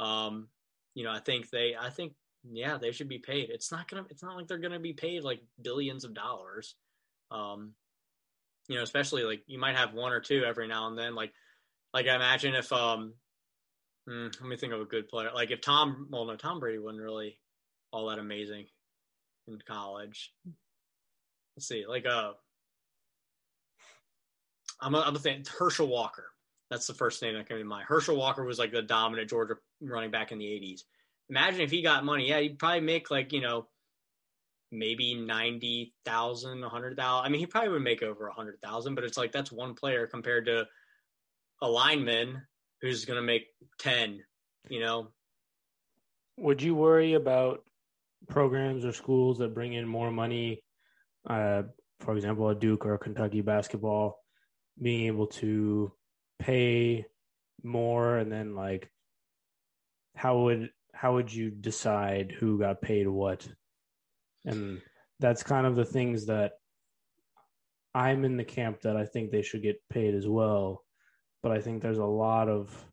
[0.00, 0.48] Um
[0.94, 2.12] you know i think they i think
[2.44, 3.50] yeah they should be paid.
[3.50, 6.74] It's not gonna it's not like they're gonna be paid like billions of dollars.
[7.30, 7.72] Um
[8.68, 11.14] you know especially like you might have one or two every now and then.
[11.14, 11.32] Like
[11.92, 13.14] like i imagine if um
[14.06, 16.78] hmm, let me think of a good player like if tom well no tom brady
[16.78, 17.38] wasn't really
[17.92, 18.66] all that amazing
[19.46, 20.32] in college
[21.56, 22.32] let's see like uh
[24.80, 25.42] I'm a, I'm a fan.
[25.58, 26.26] Herschel Walker.
[26.70, 27.86] That's the first name that came to mind.
[27.88, 30.80] Herschel Walker was like the dominant Georgia running back in the 80s.
[31.30, 32.28] Imagine if he got money.
[32.28, 33.68] Yeah, he'd probably make like, you know,
[34.70, 37.24] maybe 90,000, 100,000.
[37.24, 40.46] I mean, he probably would make over 100,000, but it's like that's one player compared
[40.46, 40.66] to
[41.62, 42.42] a lineman
[42.84, 43.46] who's going to make
[43.78, 44.20] 10,
[44.68, 45.08] you know.
[46.36, 47.64] Would you worry about
[48.28, 50.62] programs or schools that bring in more money,
[51.28, 51.62] uh,
[52.00, 54.18] for example, a Duke or a Kentucky basketball,
[54.80, 55.92] being able to
[56.38, 57.06] pay
[57.62, 58.90] more and then like
[60.14, 63.48] how would how would you decide who got paid what
[64.44, 64.82] and
[65.20, 66.52] that's kind of the things that
[67.94, 70.84] i'm in the camp that i think they should get paid as well
[71.44, 72.84] but i think there's a lot of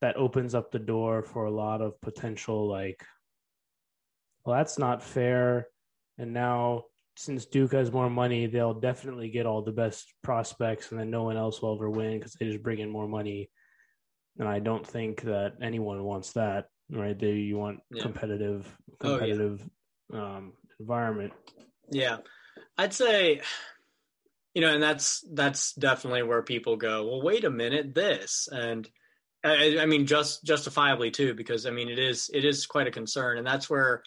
[0.00, 3.04] that opens up the door for a lot of potential like
[4.44, 5.66] well that's not fair
[6.18, 6.84] and now
[7.18, 11.24] since Duke has more money, they'll definitely get all the best prospects, and then no
[11.24, 13.50] one else will ever win because they just bring in more money.
[14.38, 17.18] And I don't think that anyone wants that, right?
[17.18, 18.02] They you want yeah.
[18.02, 19.68] competitive, competitive
[20.12, 20.36] oh, yeah.
[20.36, 21.32] um, environment.
[21.90, 22.18] Yeah,
[22.76, 23.40] I'd say,
[24.58, 27.06] you know, and that's that's definitely where people go.
[27.06, 28.88] Well, wait a minute, this and.
[29.44, 32.90] I, I mean, just justifiably too, because I mean, it is it is quite a
[32.90, 34.02] concern, and that's where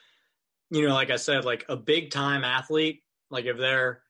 [0.70, 4.02] you know, like I said, like a big time athlete, like if they're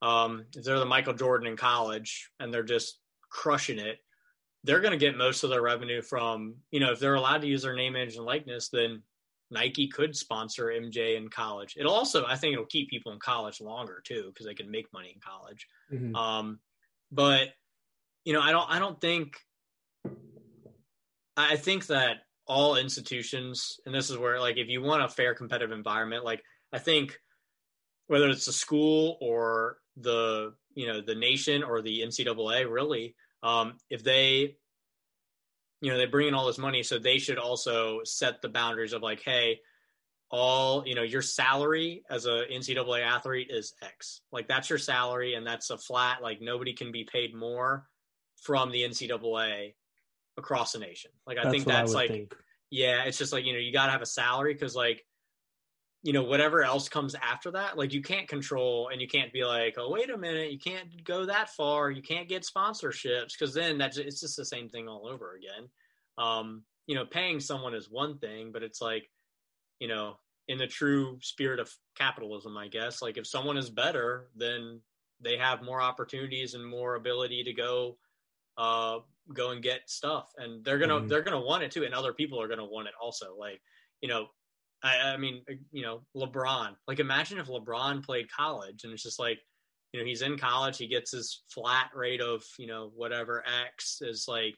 [0.00, 2.98] um, if they're the Michael Jordan in college and they're just
[3.28, 3.98] crushing it,
[4.64, 7.46] they're going to get most of their revenue from you know if they're allowed to
[7.46, 9.02] use their name, image, and likeness, then
[9.50, 11.76] Nike could sponsor MJ in college.
[11.78, 14.92] It'll also, I think, it'll keep people in college longer too because they can make
[14.92, 15.66] money in college.
[15.92, 16.14] Mm-hmm.
[16.14, 16.60] Um,
[17.10, 17.48] but
[18.24, 19.36] you know, I don't, I don't think,
[21.36, 25.34] I think that all institutions, and this is where like if you want a fair
[25.34, 26.42] competitive environment, like
[26.72, 27.18] I think
[28.06, 33.74] whether it's the school or the you know the nation or the NCAA, really, um,
[33.88, 34.56] if they
[35.80, 38.92] you know they bring in all this money, so they should also set the boundaries
[38.92, 39.60] of like, hey,
[40.30, 44.20] all you know your salary as a NCAA athlete is X.
[44.30, 46.22] Like that's your salary, and that's a flat.
[46.22, 47.86] Like nobody can be paid more
[48.42, 49.74] from the NCAA
[50.36, 51.10] across the nation.
[51.26, 52.34] Like I that's think that's I like think.
[52.70, 55.04] yeah, it's just like you know you got to have a salary because like
[56.02, 59.44] you know whatever else comes after that like you can't control and you can't be
[59.44, 63.52] like oh wait a minute you can't go that far you can't get sponsorships because
[63.54, 65.68] then that's it's just the same thing all over again
[66.18, 69.10] um you know paying someone is one thing but it's like
[69.78, 70.16] you know
[70.48, 74.80] in the true spirit of capitalism i guess like if someone is better then
[75.22, 77.96] they have more opportunities and more ability to go
[78.56, 78.98] uh
[79.34, 81.08] go and get stuff and they're gonna mm-hmm.
[81.08, 83.60] they're gonna want it too and other people are gonna want it also like
[84.00, 84.26] you know
[84.82, 89.02] I, I mean uh, you know lebron like imagine if lebron played college and it's
[89.02, 89.38] just like
[89.92, 93.98] you know he's in college he gets his flat rate of you know whatever x
[94.00, 94.54] is like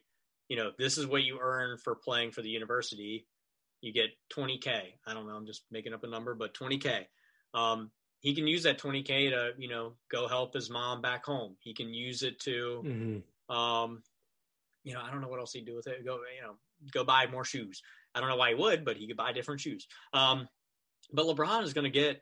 [0.49, 3.25] you know this is what you earn for playing for the university
[3.81, 4.69] you get 20k
[5.05, 7.05] i don't know i'm just making up a number but 20k
[7.55, 11.55] um, he can use that 20k to you know go help his mom back home
[11.59, 13.55] he can use it to mm-hmm.
[13.55, 14.01] um,
[14.83, 16.05] you know, I don't know what else he'd do with it.
[16.05, 16.55] Go, you know,
[16.91, 17.81] go buy more shoes.
[18.15, 19.87] I don't know why he would, but he could buy different shoes.
[20.13, 20.47] Um,
[21.11, 22.21] but LeBron is going to get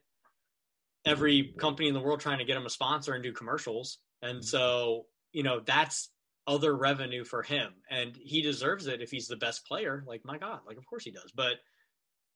[1.06, 4.40] every company in the world trying to get him a sponsor and do commercials, and
[4.40, 4.46] mm-hmm.
[4.46, 6.10] so you know that's
[6.48, 10.04] other revenue for him, and he deserves it if he's the best player.
[10.08, 11.32] Like my God, like of course he does.
[11.34, 11.56] But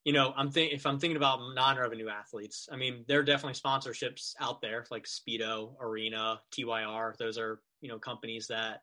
[0.03, 3.59] you know, I'm think if I'm thinking about non-revenue athletes, I mean, there are definitely
[3.59, 7.15] sponsorships out there like Speedo, Arena, TYR.
[7.17, 8.81] Those are you know companies that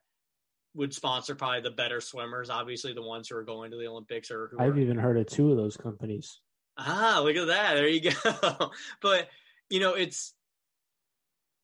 [0.74, 4.30] would sponsor probably the better swimmers, obviously the ones who are going to the Olympics
[4.30, 6.40] or who I've are, even heard of two of those companies.
[6.78, 7.74] Ah, look at that.
[7.74, 8.70] There you go.
[9.02, 9.28] but
[9.68, 10.34] you know, it's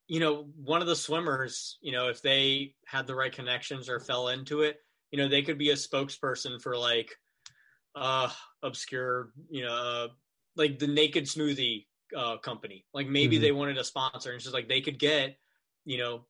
[0.09, 4.01] you know, one of the swimmers, you know, if they had the right connections or
[4.01, 4.79] fell into it,
[5.11, 7.15] you know, they could be a spokesperson for like
[7.95, 8.31] uh
[8.63, 10.09] obscure, you know, uh,
[10.57, 11.87] like the Naked Smoothie
[12.17, 12.85] uh company.
[12.93, 13.43] Like maybe mm-hmm.
[13.43, 15.39] they wanted a sponsor and it's just like they could get,
[15.85, 16.27] you know,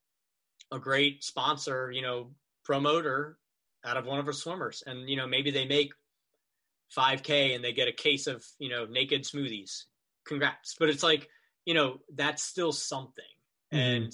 [0.72, 2.30] a great sponsor, you know,
[2.68, 3.38] promoter
[3.82, 4.82] out of one of our swimmers.
[4.86, 5.92] And, you know, maybe they make
[6.94, 9.84] 5K and they get a case of, you know, naked smoothies.
[10.26, 10.76] Congrats.
[10.78, 11.28] But it's like,
[11.64, 13.24] you know, that's still something.
[13.72, 13.78] Mm-hmm.
[13.78, 14.12] And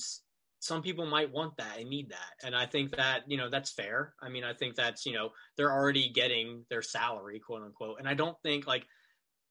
[0.61, 2.47] some people might want that and need that.
[2.47, 4.15] And I think that, you know, that's fair.
[4.23, 7.99] I mean, I think that's, you know, they're already getting their salary, quote unquote.
[7.99, 8.87] And I don't think like,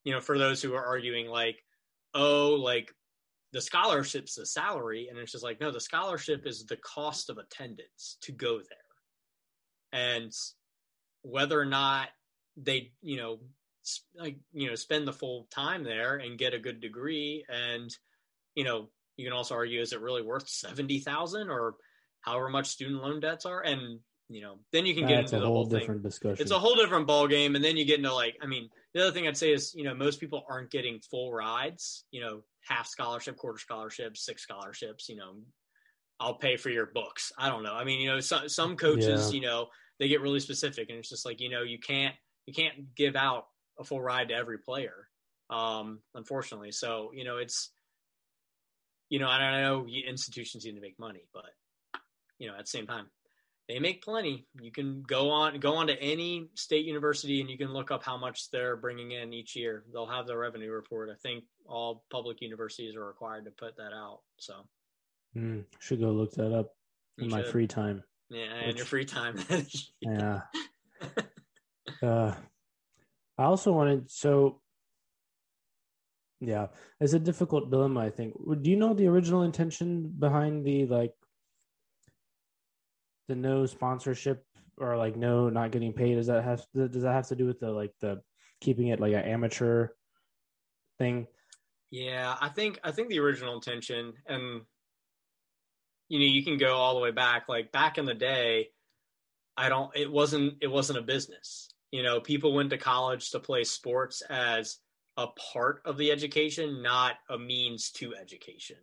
[0.05, 1.61] you know, for those who are arguing like,
[2.13, 2.95] oh, like
[3.51, 5.09] the scholarship's the salary.
[5.09, 8.82] And it's just like, no, the scholarship is the cost of attendance to go there.
[9.93, 10.33] And
[11.21, 12.09] whether or not
[12.57, 13.39] they, you know,
[14.15, 17.45] like, you know, spend the full time there and get a good degree.
[17.47, 17.95] And,
[18.55, 21.75] you know, you can also argue is it really worth 70,000 or
[22.21, 23.61] however much student loan debts are?
[23.61, 26.09] And you know then you can get That's into the whole, whole different thing.
[26.09, 26.37] discussion.
[26.39, 29.01] It's a whole different ball game and then you get into like i mean the
[29.01, 32.41] other thing i'd say is you know most people aren't getting full rides you know
[32.61, 35.35] half scholarship quarter scholarship six scholarships you know
[36.19, 37.31] i'll pay for your books.
[37.37, 37.73] I don't know.
[37.73, 39.39] I mean you know some, some coaches yeah.
[39.39, 39.67] you know
[39.99, 42.15] they get really specific and it's just like you know you can't
[42.45, 43.45] you can't give out
[43.79, 45.07] a full ride to every player
[45.49, 47.71] um unfortunately so you know it's
[49.13, 51.45] you know, I don't know institutions need to make money, but
[52.39, 53.05] you know, at the same time,
[53.69, 54.47] they make plenty.
[54.59, 58.03] You can go on go on to any state university and you can look up
[58.03, 59.83] how much they're bringing in each year.
[59.93, 61.09] They'll have the revenue report.
[61.11, 64.21] I think all public universities are required to put that out.
[64.37, 64.53] So,
[65.37, 66.75] mm, should go look that up
[67.19, 68.03] in my free time.
[68.33, 69.37] Yeah, in your free time.
[70.01, 70.41] yeah.
[72.03, 72.33] uh,
[73.37, 74.59] I also wanted so
[76.39, 76.67] yeah,
[76.99, 78.01] it's a difficult dilemma.
[78.01, 78.33] I think.
[78.61, 81.13] Do you know the original intention behind the like
[83.27, 84.43] the no sponsorship
[84.77, 86.15] or like no not getting paid?
[86.15, 88.21] Does that have does that have to do with the like the
[88.61, 89.89] keeping it like an amateur
[90.97, 91.27] thing?
[91.91, 94.61] Yeah, I think I think the original intention, and
[96.13, 97.49] you know, you can go all the way back.
[97.49, 98.69] Like back in the day,
[99.57, 99.89] I don't.
[99.95, 100.57] It wasn't.
[100.61, 101.69] It wasn't a business.
[101.91, 104.77] You know, people went to college to play sports as
[105.17, 108.77] a part of the education, not a means to education.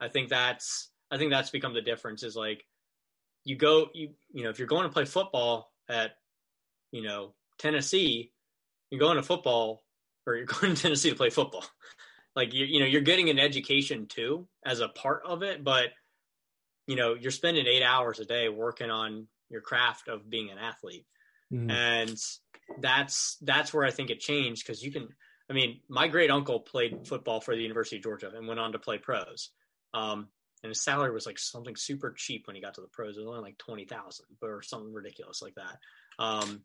[0.00, 2.64] I think that's I think that's become the difference is like
[3.44, 6.12] you go you you know if you're going to play football at
[6.90, 8.32] you know Tennessee,
[8.90, 9.82] you're going to football
[10.26, 11.66] or you're going to Tennessee to play football.
[12.34, 15.90] Like you you know you're getting an education too as a part of it, but
[16.90, 20.58] you know you're spending 8 hours a day working on your craft of being an
[20.58, 21.06] athlete.
[21.52, 21.70] Mm-hmm.
[21.70, 22.16] And
[22.80, 25.08] that's that's where I think it changed because you can
[25.48, 28.72] I mean, my great uncle played football for the University of Georgia and went on
[28.72, 29.50] to play pros.
[29.94, 30.28] Um,
[30.62, 33.16] and his salary was like something super cheap when he got to the pros.
[33.16, 35.78] It was only like twenty thousand, or something ridiculous like that.
[36.18, 36.62] Um,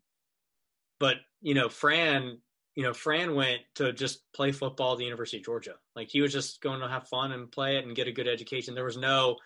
[0.98, 2.38] but you know, Fran,
[2.74, 5.74] you know, Fran went to just play football at the University of Georgia.
[5.94, 8.28] Like he was just going to have fun and play it and get a good
[8.28, 8.74] education.
[8.74, 9.36] There was no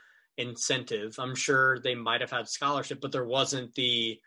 [0.41, 1.17] incentive.
[1.19, 4.19] I'm sure they might have had scholarship, but there wasn't the,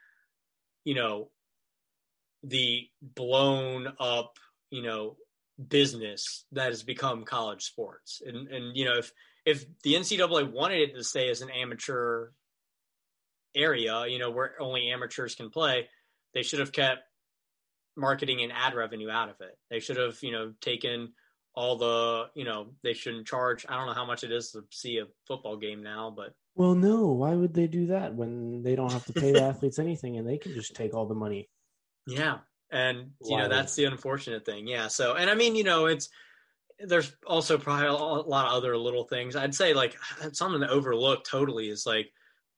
[0.86, 1.30] you know,
[2.44, 4.38] the blown up
[4.70, 5.16] you know
[5.70, 9.12] business that has become college sports and and you know if
[9.46, 12.30] if the ncaa wanted it to stay as an amateur
[13.56, 15.88] area you know where only amateurs can play
[16.34, 17.02] they should have kept
[17.96, 21.14] marketing and ad revenue out of it they should have you know taken
[21.56, 23.66] all the you know they shouldn't charge.
[23.68, 26.76] I don't know how much it is to see a football game now but well
[26.76, 30.18] no why would they do that when they don't have to pay the athletes anything
[30.18, 31.50] and they can just take all the money?
[32.08, 32.40] Yeah
[32.72, 34.68] and you know that's the unfortunate thing.
[34.68, 36.10] Yeah so and i mean you know it's
[36.80, 39.36] there's also probably a lot of other little things.
[39.36, 39.96] I'd say like
[40.34, 42.12] something to overlook totally is like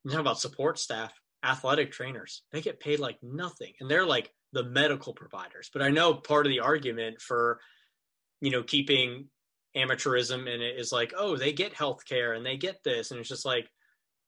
[0.04, 1.12] you talk about support staff
[1.44, 5.70] athletic trainers they get paid like nothing and they're like the medical providers.
[5.72, 7.60] But i know part of the argument for
[8.42, 9.30] you know keeping
[9.76, 13.12] amateurism in it is like oh they get health care and they get this.
[13.12, 13.70] And it's just like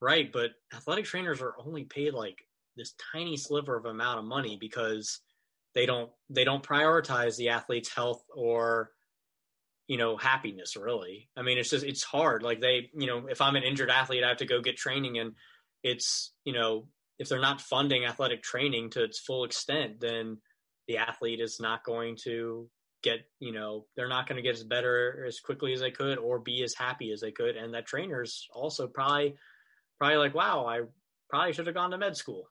[0.01, 2.38] right but athletic trainers are only paid like
[2.76, 5.20] this tiny sliver of amount of money because
[5.74, 8.91] they don't they don't prioritize the athlete's health or
[9.88, 11.30] you know happiness really.
[11.38, 12.43] I mean it's just it's hard.
[12.43, 15.18] Like they you know if i'm an injured athlete i have to go get training
[15.18, 15.34] and
[15.84, 16.88] it's you know
[17.20, 20.38] if they're not funding athletic training to its full extent then
[20.88, 22.70] the athlete is not going to
[23.04, 26.18] get you know they're not going to get as better as quickly as they could
[26.18, 29.36] or be as happy as they could and that trainers also probably
[30.00, 30.82] probably like wow i
[31.30, 32.50] probably should have gone to med school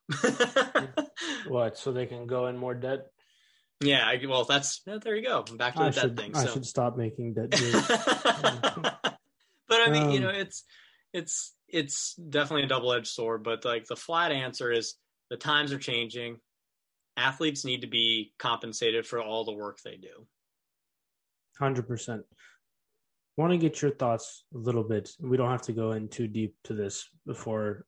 [1.49, 3.07] what so they can go in more debt
[3.81, 5.43] yeah, I, well, that's yeah, there you go.
[5.43, 6.35] Back to the I debt should, thing.
[6.35, 9.11] I should stop making debt but
[9.71, 10.65] I mean, um, you know, it's
[11.13, 13.43] it's it's definitely a double edged sword.
[13.43, 14.95] But like the flat answer is
[15.29, 16.39] the times are changing.
[17.19, 20.27] Athletes need to be compensated for all the work they do.
[21.59, 22.23] Hundred percent.
[23.37, 25.11] Want to get your thoughts a little bit.
[25.21, 27.85] We don't have to go in too deep to this before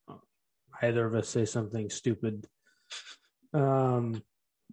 [0.83, 2.47] either of us say something stupid.
[3.53, 4.23] Um,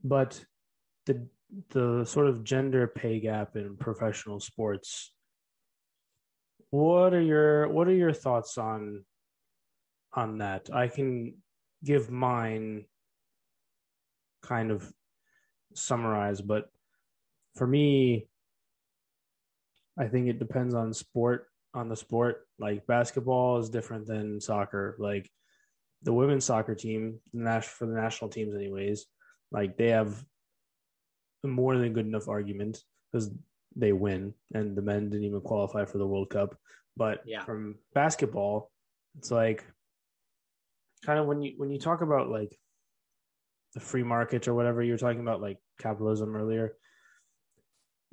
[0.04, 0.44] but
[1.06, 1.28] the
[1.70, 5.14] the sort of gender pay gap in professional sports.
[6.70, 9.06] What are your what are your thoughts on
[10.14, 10.70] on that?
[10.74, 11.36] I can
[11.84, 12.86] give mine
[14.42, 14.92] kind of
[15.74, 16.70] summarize, but
[17.56, 18.28] for me,
[19.98, 22.48] I think it depends on sport on the sport.
[22.58, 24.96] Like basketball is different than soccer.
[25.00, 25.30] Like
[26.04, 29.06] the women's soccer team, the for the national teams, anyways,
[29.52, 30.24] like they have
[31.44, 32.82] more than good enough argument
[33.12, 33.30] because
[33.76, 36.56] they win, and the men didn't even qualify for the World Cup.
[36.98, 37.44] But yeah.
[37.44, 38.72] from basketball,
[39.18, 39.66] it's like
[41.06, 42.58] kind of when you when you talk about like
[43.74, 46.74] the free market or whatever you were talking about, like capitalism earlier.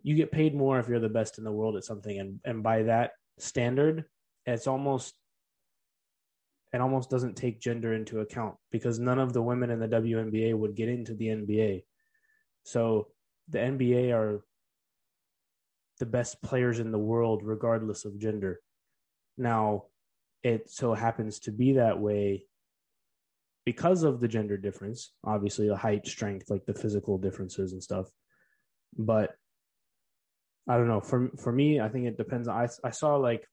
[0.03, 2.62] You get paid more if you're the best in the world at something, and and
[2.62, 4.05] by that standard,
[4.47, 5.14] it's almost
[6.72, 10.57] it almost doesn't take gender into account because none of the women in the WNBA
[10.57, 11.84] would get into the NBA.
[12.64, 13.09] So
[13.49, 14.43] the NBA are
[15.99, 18.61] the best players in the world, regardless of gender.
[19.36, 19.84] Now,
[20.43, 22.47] it so happens to be that way
[23.64, 28.09] because of the gender difference, obviously, the height, strength, like the physical differences and stuff.
[28.97, 29.34] But
[30.68, 31.00] I don't know.
[31.00, 32.48] For for me, I think it depends.
[32.48, 33.46] I I saw like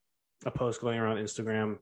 [0.45, 1.77] a post going around Instagram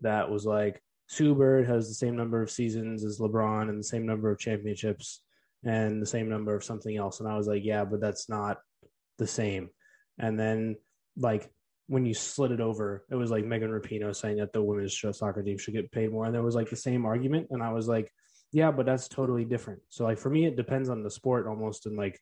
[0.00, 3.84] that was like Sue Bird has the same number of seasons as LeBron and the
[3.84, 5.22] same number of championships
[5.64, 7.20] and the same number of something else.
[7.20, 8.58] And I was like, yeah, but that's not
[9.18, 9.70] the same.
[10.18, 10.76] And then
[11.16, 11.50] like
[11.86, 15.42] when you slid it over, it was like Megan Rapinoe saying that the women's soccer
[15.42, 16.24] team should get paid more.
[16.24, 17.48] And there was like the same argument.
[17.50, 18.10] And I was like,
[18.52, 19.80] yeah, but that's totally different.
[19.88, 22.18] So like for me, it depends on the sport almost and like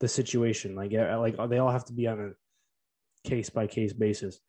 [0.00, 0.74] the situation.
[0.74, 4.40] Like, like they all have to be on a case by case basis.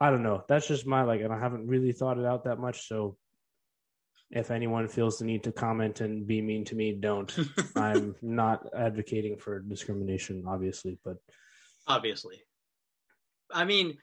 [0.00, 0.44] I don't know.
[0.48, 2.86] That's just my like, and I haven't really thought it out that much.
[2.86, 3.16] So
[4.30, 7.34] if anyone feels the need to comment and be mean to me, don't.
[7.76, 11.16] I'm not advocating for discrimination, obviously, but
[11.86, 12.42] obviously,
[13.52, 13.96] I mean,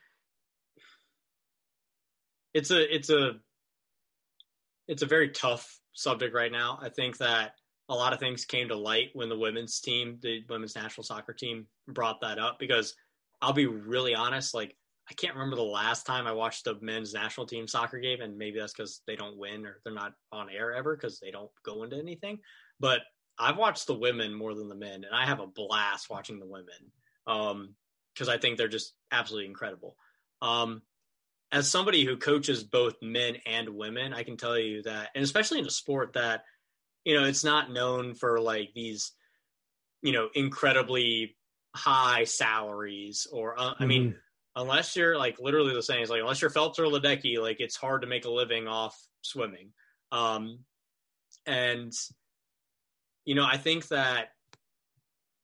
[2.53, 3.33] it's a it's a
[4.87, 6.79] it's a very tough subject right now.
[6.81, 7.53] I think that
[7.89, 11.33] a lot of things came to light when the women's team, the women's national soccer
[11.33, 12.57] team, brought that up.
[12.59, 12.95] Because
[13.41, 14.75] I'll be really honest, like
[15.09, 18.37] I can't remember the last time I watched the men's national team soccer game, and
[18.37, 21.51] maybe that's because they don't win or they're not on air ever because they don't
[21.63, 22.39] go into anything.
[22.79, 23.01] But
[23.37, 26.47] I've watched the women more than the men, and I have a blast watching the
[26.47, 26.91] women
[27.25, 29.95] because um, I think they're just absolutely incredible.
[30.41, 30.81] Um,
[31.51, 35.59] as somebody who coaches both men and women, I can tell you that, and especially
[35.59, 36.43] in a sport that,
[37.05, 39.13] you know, it's not known for like these,
[40.01, 41.37] you know, incredibly
[41.73, 43.83] high salaries or, uh, mm-hmm.
[43.83, 44.17] I mean, mm-hmm
[44.55, 46.01] unless you're like literally the same.
[46.01, 48.97] It's like unless you're Phelps or Ledecky, like it's hard to make a living off
[49.21, 49.71] swimming.
[50.11, 50.59] Um,
[51.45, 51.91] and
[53.25, 54.29] you know, I think that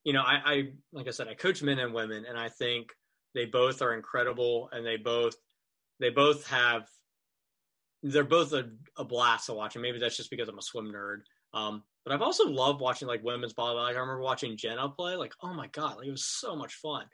[0.04, 2.92] you know, I, I like I said, I coach men and women, and I think
[3.36, 5.36] they both are incredible, and they both
[6.00, 6.88] they both have
[8.04, 10.92] they're both a, a blast to watch, and maybe that's just because I'm a swim
[10.92, 11.22] nerd.
[11.54, 13.84] Um, but I've also loved watching like women's volleyball.
[13.84, 15.16] Like I remember watching Jenna play.
[15.16, 17.06] Like, oh my god, like it was so much fun.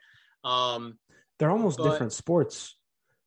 [0.44, 0.98] Um,
[1.38, 2.76] they're almost but, different sports.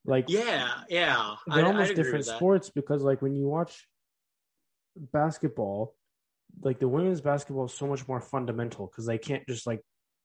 [0.05, 3.88] Like yeah, yeah, they're I, almost different sports because like when you watch
[4.95, 5.95] basketball,
[6.64, 9.82] like the women's basketball is so much more fundamental because they can't just like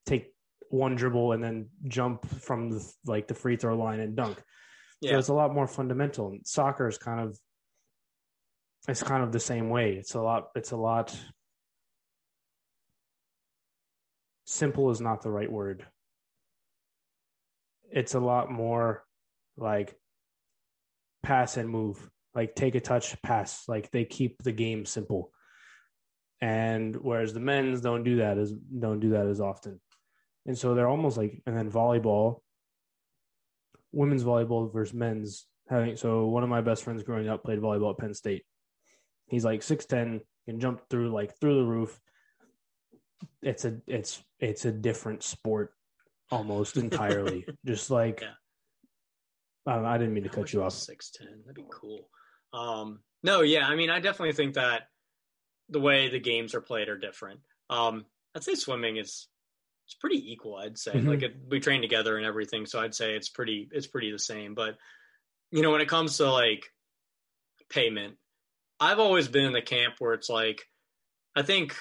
[0.07, 0.32] take
[0.70, 4.43] one dribble and then jump from the like the free throw line and dunk.
[5.01, 5.12] Yeah.
[5.12, 6.28] So it's a lot more fundamental.
[6.28, 7.39] And soccer is kind of
[8.89, 9.95] it's kind of the same way.
[9.95, 11.16] It's a lot it's a lot
[14.45, 15.84] simple is not the right word
[17.91, 19.05] it's a lot more
[19.57, 19.97] like
[21.22, 23.64] pass and move, like take a touch, pass.
[23.68, 25.32] Like they keep the game simple.
[26.41, 29.80] And whereas the men's don't do that as don't do that as often.
[30.45, 32.41] And so they're almost like and then volleyball,
[33.93, 37.93] women's volleyball versus men's having so one of my best friends growing up played volleyball
[37.93, 38.45] at Penn State.
[39.27, 41.99] He's like 6'10, can jump through like through the roof.
[43.43, 45.72] It's a it's it's a different sport
[46.31, 47.47] almost entirely.
[47.64, 48.35] Just like yeah.
[49.66, 50.72] I, I, didn't mean to cut you off.
[50.72, 52.09] Six ten, that'd be cool.
[52.53, 54.89] Um, no, yeah, I mean, I definitely think that
[55.68, 57.41] the way the games are played are different.
[57.68, 59.27] Um, I'd say swimming is
[59.87, 60.93] it's pretty equal, I'd say.
[60.93, 61.09] Mm-hmm.
[61.09, 64.18] Like it, we train together and everything, so I'd say it's pretty it's pretty the
[64.18, 64.55] same.
[64.55, 64.77] But
[65.51, 66.72] you know, when it comes to like
[67.68, 68.16] payment,
[68.79, 70.66] I've always been in the camp where it's like
[71.35, 71.77] I think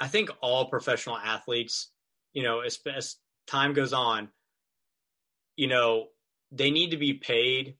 [0.00, 1.90] I think all professional athletes,
[2.32, 3.16] you know, as, as
[3.46, 4.28] time goes on,
[5.56, 6.06] you know,
[6.52, 7.76] they need to be paid.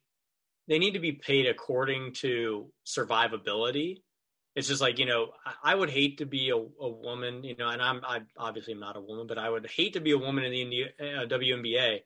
[0.66, 4.02] They need to be paid according to survivability
[4.58, 5.30] it's just like you know
[5.62, 8.80] I, would hate to be a, a, woman you know and I'm I obviously am
[8.80, 11.26] not a woman but I would hate to be a woman in the India, uh,
[11.26, 12.00] WNBA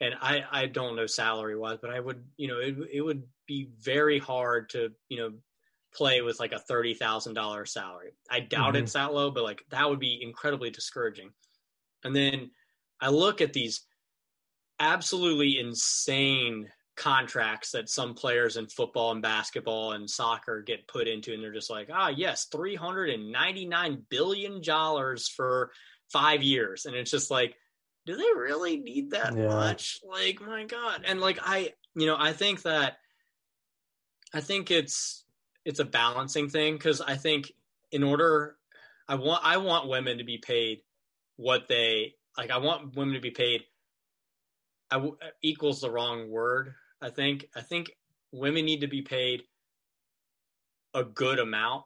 [0.00, 3.24] and I I don't know salary wise but I would you know it it would
[3.46, 5.32] be very hard to you know
[5.96, 8.12] play with like a thirty thousand dollar salary.
[8.30, 8.84] I doubt mm-hmm.
[8.84, 11.30] it's that low but like that would be incredibly discouraging.
[12.04, 12.50] And then
[13.00, 13.82] I look at these
[14.78, 21.34] absolutely insane contracts that some players in football and basketball and soccer get put into
[21.34, 25.70] and they're just like ah yes 399 billion dollars for
[26.12, 26.86] 5 years.
[26.86, 27.56] And it's just like
[28.06, 29.48] do they really need that yeah.
[29.48, 29.98] much?
[30.08, 31.02] Like my god.
[31.06, 32.98] And like i you know i think that
[34.34, 35.25] i think it's
[35.66, 37.52] it's a balancing thing cuz i think
[37.90, 38.56] in order
[39.08, 40.80] i want i want women to be paid
[41.36, 43.64] what they like i want women to be paid
[44.90, 45.10] I,
[45.42, 47.90] equals the wrong word I think I think
[48.32, 49.42] women need to be paid
[50.94, 51.84] a good amount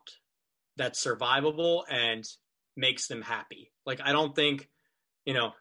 [0.77, 2.25] that's survivable and
[2.77, 3.73] makes them happy.
[3.85, 4.69] Like I don't think,
[5.25, 5.53] you know,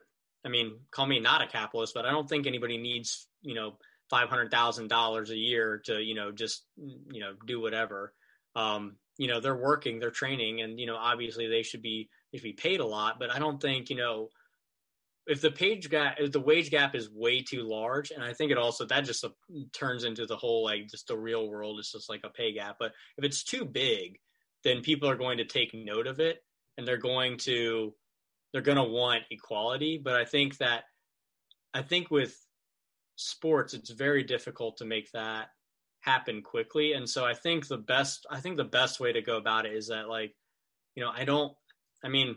[0.45, 3.77] I mean, call me not a capitalist, but I don't think anybody needs, you know,
[4.09, 8.13] five hundred thousand dollars a year to, you know, just you know, do whatever.
[8.55, 12.43] Um, you know, they're working, they're training, and you know, obviously they should be should
[12.43, 13.19] be paid a lot.
[13.19, 14.29] But I don't think, you know,
[15.29, 18.51] if the page gap if the wage gap is way too large and i think
[18.51, 19.29] it also that just uh,
[19.71, 22.77] turns into the whole like just the real world is just like a pay gap
[22.79, 24.17] but if it's too big
[24.63, 26.43] then people are going to take note of it
[26.77, 27.93] and they're going to
[28.51, 30.83] they're going to want equality but i think that
[31.75, 32.35] i think with
[33.19, 35.47] sports it's very difficult to make that
[36.01, 39.37] happen quickly and so i think the best i think the best way to go
[39.37, 40.33] about it is that like
[40.95, 41.53] you know i don't
[42.03, 42.35] i mean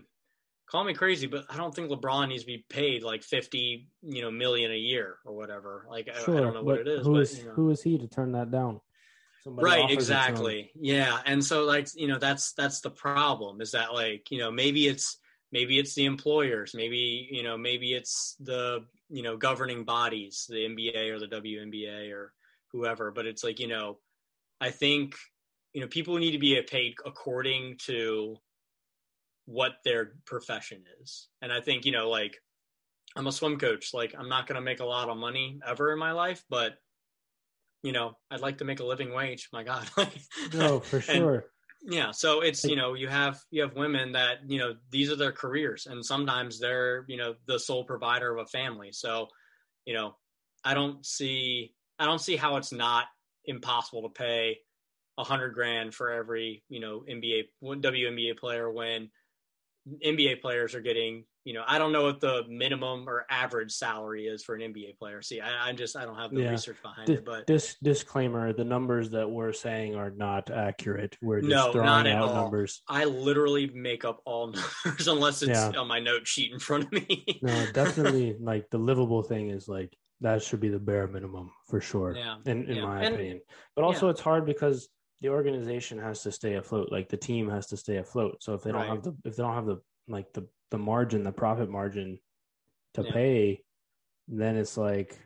[0.72, 4.22] call me crazy, but I don't think LeBron needs to be paid like fifty, you
[4.22, 5.87] know, million a year or whatever.
[5.89, 7.07] Like sure, I, I, don't know what it is.
[7.07, 7.53] Who but, is you know.
[7.53, 8.80] who is he to turn that down?
[9.45, 10.70] Somebody right, exactly.
[10.74, 14.51] Yeah, and so like you know that's that's the problem is that like you know
[14.51, 15.18] maybe it's
[15.53, 20.66] maybe it's the employers, maybe you know maybe it's the you know governing bodies, the
[20.66, 22.32] NBA or the WNBA or
[22.72, 23.11] whoever.
[23.11, 23.98] But it's like you know,
[24.61, 25.14] I think
[25.72, 28.38] you know people need to be paid according to
[29.46, 31.28] what their profession is.
[31.40, 32.36] And I think, you know, like
[33.16, 33.92] I'm a swim coach.
[33.92, 36.74] Like I'm not going to make a lot of money ever in my life, but
[37.82, 39.48] you know, I'd like to make a living wage.
[39.53, 39.88] My God.
[40.55, 41.46] no, for sure.
[41.85, 42.12] Yeah.
[42.12, 45.33] So it's, you know, you have, you have women that, you know, these are their
[45.33, 48.93] careers and sometimes they're, you know, the sole provider of a family.
[48.93, 49.28] So,
[49.85, 50.16] you know,
[50.64, 53.07] I don't see, I don't see how it's not
[53.45, 54.59] impossible to pay
[55.18, 59.11] a hundred grand for every, you know, NBA, WNBA player when
[60.07, 64.26] NBA players are getting, you know, I don't know what the minimum or average salary
[64.26, 65.22] is for an NBA player.
[65.22, 66.51] See, I, I just I don't have the yeah.
[66.51, 67.24] research behind D- it.
[67.24, 71.16] But this disclaimer: the numbers that we're saying are not accurate.
[71.20, 72.34] We're just no, throwing out all.
[72.34, 72.82] numbers.
[72.88, 74.47] I literally make up all
[74.84, 75.72] numbers unless it's yeah.
[75.78, 77.40] on my note sheet in front of me.
[77.43, 78.37] no, definitely.
[78.42, 82.14] Like the livable thing is like that should be the bare minimum for sure.
[82.17, 82.84] Yeah, in in yeah.
[82.84, 83.41] my and, opinion.
[83.75, 84.88] But also, it's hard because
[85.22, 88.62] the organization has to stay afloat like the team has to stay afloat so if
[88.62, 88.91] they don't right.
[88.91, 92.18] have the if they don't have the like the the margin the profit margin
[92.94, 93.12] to yeah.
[93.12, 93.62] pay
[94.26, 95.20] then it's like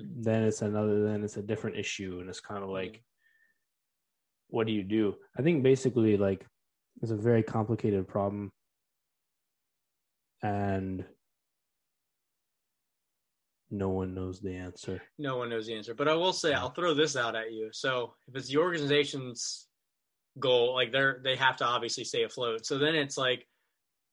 [0.00, 0.22] mm-hmm.
[0.22, 2.86] then it's another then it's a different issue and it's kind of mm-hmm.
[2.86, 3.04] like
[4.48, 6.46] what do you do i think basically like
[7.02, 8.50] it's a very complicated problem
[10.42, 11.04] and
[13.72, 15.02] no one knows the answer.
[15.18, 15.94] No one knows the answer.
[15.94, 17.70] But I will say, I'll throw this out at you.
[17.72, 19.66] So if it's the organization's
[20.38, 22.66] goal, like they're they have to obviously stay afloat.
[22.66, 23.46] So then it's like,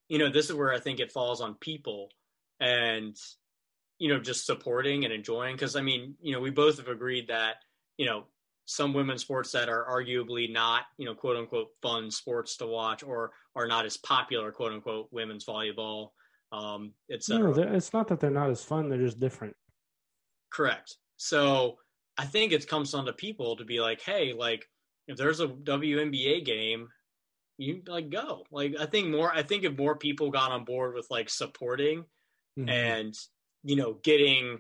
[0.10, 2.10] you know, this is where I think it falls on people
[2.60, 3.16] and
[3.98, 5.58] you know, just supporting and enjoying.
[5.58, 7.56] Cause I mean, you know, we both have agreed that,
[7.98, 8.24] you know,
[8.66, 13.04] some women's sports that are arguably not, you know, quote unquote fun sports to watch
[13.04, 16.12] or are not as popular, quote unquote, women's volleyball
[16.52, 17.54] um, etc.
[17.54, 19.56] No, it's not that they're not as fun; they're just different.
[20.52, 20.96] Correct.
[21.18, 21.78] So
[22.18, 24.66] I think it comes down to people to be like, hey, like
[25.08, 26.88] if there's a WNBA game,
[27.60, 28.44] you like go.
[28.52, 29.32] Like I think more.
[29.34, 32.06] I think if more people got on board with like supporting
[32.58, 32.70] mm-hmm.
[32.70, 33.16] and
[33.64, 34.60] you know getting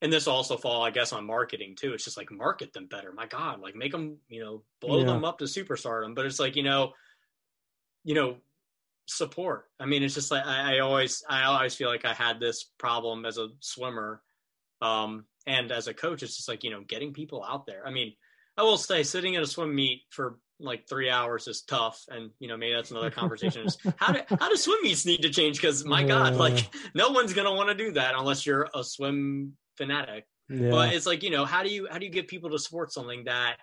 [0.00, 3.12] and this also fall i guess on marketing too it's just like market them better
[3.12, 5.04] my god like make them you know blow yeah.
[5.04, 6.92] them up to superstardom but it's like you know
[8.02, 8.36] you know
[9.06, 9.66] support.
[9.78, 12.70] I mean, it's just like I, I, always I always feel like I had this
[12.78, 14.22] problem as a swimmer,
[14.80, 17.86] um, and as a coach, it's just like you know getting people out there.
[17.86, 18.14] I mean,
[18.56, 22.30] I will say sitting at a swim meet for like three hours is tough, and
[22.38, 23.66] you know maybe that's another conversation.
[23.96, 25.60] how do how do swim meets need to change?
[25.60, 29.52] Because my God, like no one's gonna want to do that unless you're a swim
[29.76, 30.24] fanatic.
[30.48, 30.70] Yeah.
[30.70, 32.92] But it's like you know how do you how do you get people to support
[32.92, 33.56] something that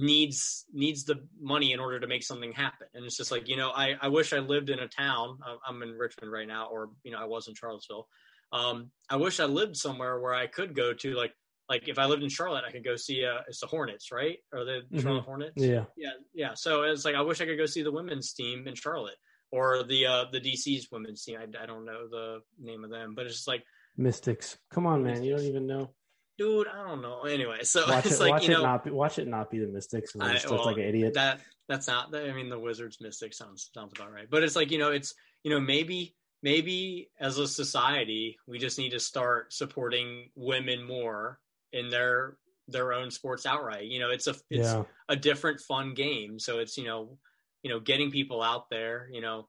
[0.00, 3.56] needs needs the money in order to make something happen and it's just like you
[3.56, 5.36] know i i wish i lived in a town
[5.66, 8.06] i'm in richmond right now or you know i was in charlottesville
[8.52, 11.32] um i wish i lived somewhere where i could go to like
[11.68, 14.38] like if i lived in charlotte i could go see uh it's the hornets right
[14.52, 15.00] or the mm-hmm.
[15.00, 17.92] charlotte hornets yeah yeah yeah so it's like i wish i could go see the
[17.92, 19.16] women's team in charlotte
[19.50, 23.14] or the uh the dc's women's team i, I don't know the name of them
[23.14, 23.64] but it's just like
[23.96, 25.90] mystics come on man you don't even know
[26.38, 27.22] dude, I don't know.
[27.22, 29.50] Anyway, so watch it's it, like watch you know, it not be, watch it not
[29.50, 31.14] be the Mystics and just well, like an idiot.
[31.14, 32.14] That that's not.
[32.14, 34.28] I mean, the Wizards Mystics sounds sounds about right.
[34.30, 38.78] But it's like you know, it's you know, maybe maybe as a society, we just
[38.78, 41.40] need to start supporting women more
[41.72, 42.36] in their
[42.68, 43.86] their own sports outright.
[43.86, 44.82] You know, it's a it's yeah.
[45.08, 46.38] a different fun game.
[46.38, 47.18] So it's you know,
[47.62, 49.08] you know, getting people out there.
[49.12, 49.48] You know,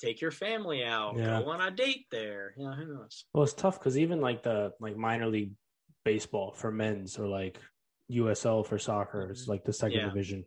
[0.00, 1.40] take your family out, yeah.
[1.42, 2.54] go on a date there.
[2.56, 3.24] You know, who knows?
[3.34, 5.52] Well, it's tough because even like the like minor league
[6.04, 7.58] baseball for men's or like
[8.10, 9.30] USL for soccer.
[9.30, 9.52] It's mm-hmm.
[9.52, 10.06] like the second yeah.
[10.06, 10.44] division.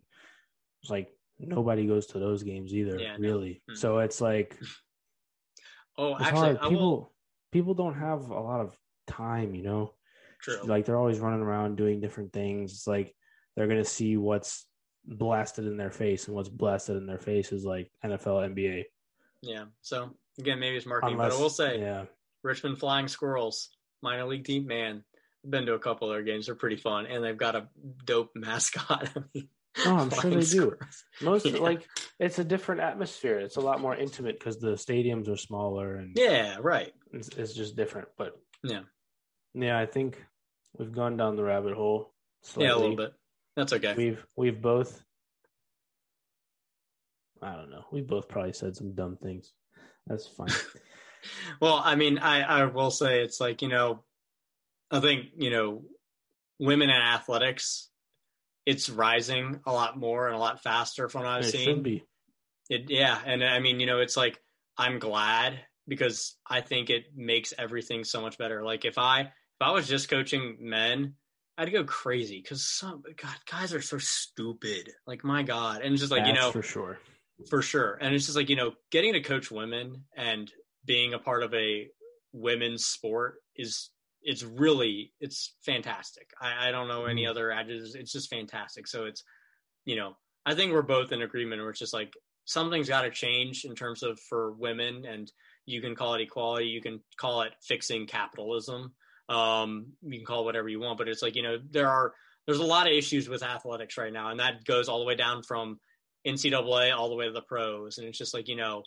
[0.82, 1.08] It's like
[1.38, 3.62] nobody goes to those games either, yeah, really.
[3.68, 3.72] No.
[3.72, 3.80] Mm-hmm.
[3.80, 4.58] So it's like
[5.96, 7.12] Oh, it's actually people will...
[7.52, 8.76] people don't have a lot of
[9.06, 9.92] time, you know.
[10.44, 10.60] True.
[10.62, 12.72] Like they're always running around doing different things.
[12.72, 13.14] It's like
[13.56, 14.66] they're gonna see what's
[15.06, 18.84] blasted in their face, and what's blasted in their face is like NFL, NBA.
[19.40, 19.64] Yeah.
[19.80, 22.04] So again, maybe it's marketing, Unless, but I will say, yeah,
[22.42, 23.70] Richmond Flying Squirrels,
[24.02, 25.02] minor league team, man,
[25.48, 26.46] been to a couple of their games.
[26.46, 27.68] They're pretty fun, and they've got a
[28.04, 29.08] dope mascot.
[29.86, 30.76] oh, I'm sure they do.
[31.22, 31.58] Most yeah.
[31.58, 31.88] like
[32.18, 33.38] it's a different atmosphere.
[33.38, 36.92] It's a lot more intimate because the stadiums are smaller and yeah, right.
[37.12, 38.82] It's, it's just different, but yeah,
[39.54, 39.78] yeah.
[39.78, 40.22] I think
[40.78, 42.12] we've gone down the rabbit hole.
[42.42, 42.66] Slightly.
[42.66, 43.12] Yeah, a little bit.
[43.56, 43.94] That's okay.
[43.96, 45.02] We've we've both.
[47.42, 47.84] I don't know.
[47.92, 49.52] We both probably said some dumb things.
[50.06, 50.48] That's fine.
[51.60, 54.04] well, I mean, I I will say it's like you know
[54.94, 55.82] I think you know,
[56.58, 57.90] women in athletics,
[58.64, 61.64] it's rising a lot more and a lot faster from what I've it seen.
[61.64, 62.04] Should be.
[62.70, 64.38] It yeah, and I mean, you know, it's like
[64.78, 68.64] I'm glad because I think it makes everything so much better.
[68.64, 71.14] Like if I if I was just coaching men,
[71.56, 74.90] I'd go crazy because some God guys are so stupid.
[75.06, 76.98] Like my God, and it's just like That's you know for sure,
[77.48, 80.50] for sure, and it's just like you know, getting to coach women and
[80.84, 81.88] being a part of a
[82.32, 83.90] women's sport is
[84.22, 86.30] it's really it's fantastic.
[86.40, 87.30] I, I don't know any mm-hmm.
[87.30, 87.94] other adjectives.
[87.94, 88.88] It's just fantastic.
[88.88, 89.22] So it's
[89.84, 92.12] you know I think we're both in agreement where it's just like
[92.44, 95.30] something's got to change in terms of for women and
[95.66, 98.92] you can call it equality you can call it fixing capitalism
[99.28, 102.12] um, you can call it whatever you want but it's like you know there are
[102.46, 105.14] there's a lot of issues with athletics right now and that goes all the way
[105.14, 105.78] down from
[106.26, 108.82] ncaa all the way to the pros and it's just like you know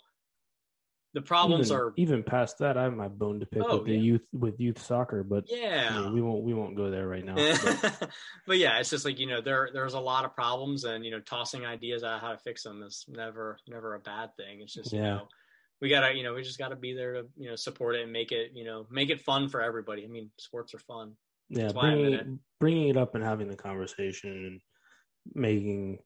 [1.14, 2.76] the problems even, are even past that.
[2.76, 4.00] I have my bone to pick oh, with the yeah.
[4.00, 7.34] youth with youth soccer, but yeah, we won't we won't go there right now.
[7.34, 8.10] But.
[8.46, 8.58] but.
[8.58, 11.20] yeah, it's just like you know there there's a lot of problems, and you know
[11.20, 14.60] tossing ideas out how to fix them is never never a bad thing.
[14.60, 14.98] It's just yeah.
[14.98, 15.28] you know
[15.80, 18.12] we gotta you know we just gotta be there to you know support it and
[18.12, 20.04] make it you know make it fun for everybody.
[20.04, 21.12] I mean, sports are fun.
[21.48, 22.26] Yeah, bringing it,
[22.60, 24.60] bringing it up and having the conversation and
[25.34, 25.98] making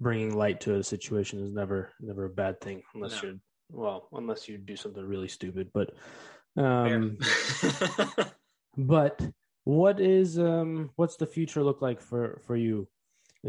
[0.00, 3.28] bringing light to a situation is never never a bad thing unless no.
[3.28, 3.38] you're
[3.70, 5.92] well, unless you do something really stupid, but
[6.56, 7.18] um
[8.78, 9.20] but
[9.64, 12.88] what is um what's the future look like for for you?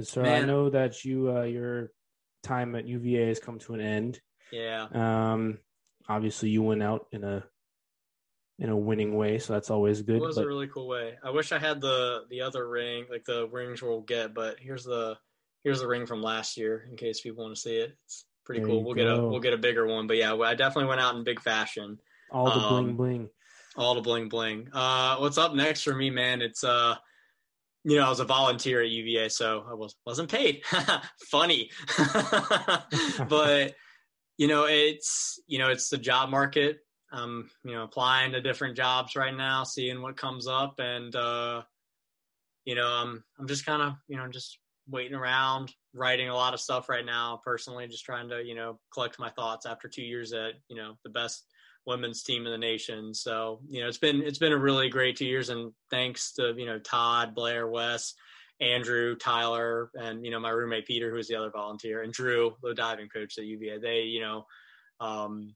[0.03, 0.43] So Man.
[0.43, 1.91] I know that you uh your
[2.43, 4.19] time at UVA has come to an end.
[4.51, 4.87] Yeah.
[4.93, 5.59] Um
[6.07, 7.43] obviously you went out in a
[8.59, 10.17] in a winning way, so that's always good.
[10.17, 10.43] It was but...
[10.43, 11.17] a really cool way.
[11.23, 14.83] I wish I had the the other ring, like the rings we'll get, but here's
[14.83, 15.17] the
[15.63, 17.95] here's the ring from last year in case people want to see it.
[18.05, 18.83] It's pretty there cool.
[18.83, 19.03] We'll go.
[19.03, 20.07] get a we'll get a bigger one.
[20.07, 21.99] But yeah, I definitely went out in big fashion.
[22.31, 23.29] All the um, bling bling.
[23.77, 24.67] All the bling bling.
[24.73, 26.41] Uh, what's up next for me, man?
[26.41, 26.95] It's uh,
[27.85, 30.63] you know, I was a volunteer at UVA, so I was wasn't paid.
[31.31, 31.69] Funny,
[33.29, 33.75] but
[34.39, 36.79] you know, it's you know, it's the job market.
[37.11, 41.61] I'm you know applying to different jobs right now, seeing what comes up, and uh,
[42.63, 44.57] you know, I'm I'm just kind of you know just
[44.87, 47.41] waiting around, writing a lot of stuff right now.
[47.43, 50.93] Personally, just trying to you know collect my thoughts after two years at you know
[51.03, 51.43] the best
[51.85, 53.13] women's team in the nation.
[53.13, 56.53] So you know it's been it's been a really great two years, and thanks to
[56.55, 58.13] you know Todd, Blair, Wes,
[58.61, 62.73] Andrew, Tyler, and you know my roommate Peter, who's the other volunteer, and Drew, the
[62.73, 63.79] diving coach at UVA.
[63.79, 64.45] They you know
[64.99, 65.55] um,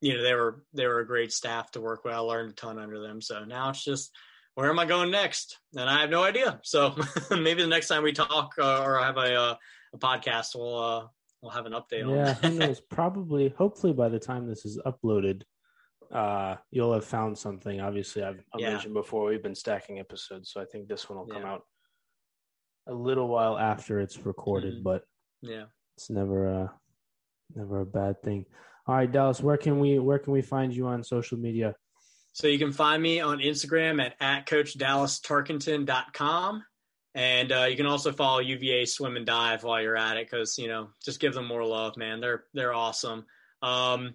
[0.00, 2.14] you know, they were they were a great staff to work with.
[2.14, 3.22] I learned a ton under them.
[3.22, 4.10] So now it's just
[4.54, 5.58] where am I going next?
[5.76, 6.60] And I have no idea.
[6.62, 6.94] So
[7.30, 9.54] maybe the next time we talk uh, or have a uh,
[9.94, 11.06] a podcast, we'll uh,
[11.40, 12.04] we'll have an update.
[12.04, 12.10] On.
[12.10, 12.80] Yeah, who knows?
[12.90, 15.42] Probably, hopefully, by the time this is uploaded,
[16.12, 17.80] uh, you'll have found something.
[17.80, 18.70] Obviously, I've, I've yeah.
[18.70, 21.52] mentioned before we've been stacking episodes, so I think this one will come yeah.
[21.52, 21.62] out
[22.86, 24.74] a little while after it's recorded.
[24.74, 24.82] Mm-hmm.
[24.82, 25.04] But
[25.40, 25.64] yeah,
[25.96, 26.72] it's never a
[27.54, 28.44] never a bad thing.
[28.86, 31.74] All right, Dallas, where can we where can we find you on social media?
[32.32, 36.64] So you can find me on Instagram at, at coachdallastarkenton.com.
[37.14, 40.56] And uh, you can also follow UVA Swim and Dive while you're at it because,
[40.56, 42.20] you know, just give them more love, man.
[42.20, 43.26] They're they're awesome.
[43.60, 44.14] Um,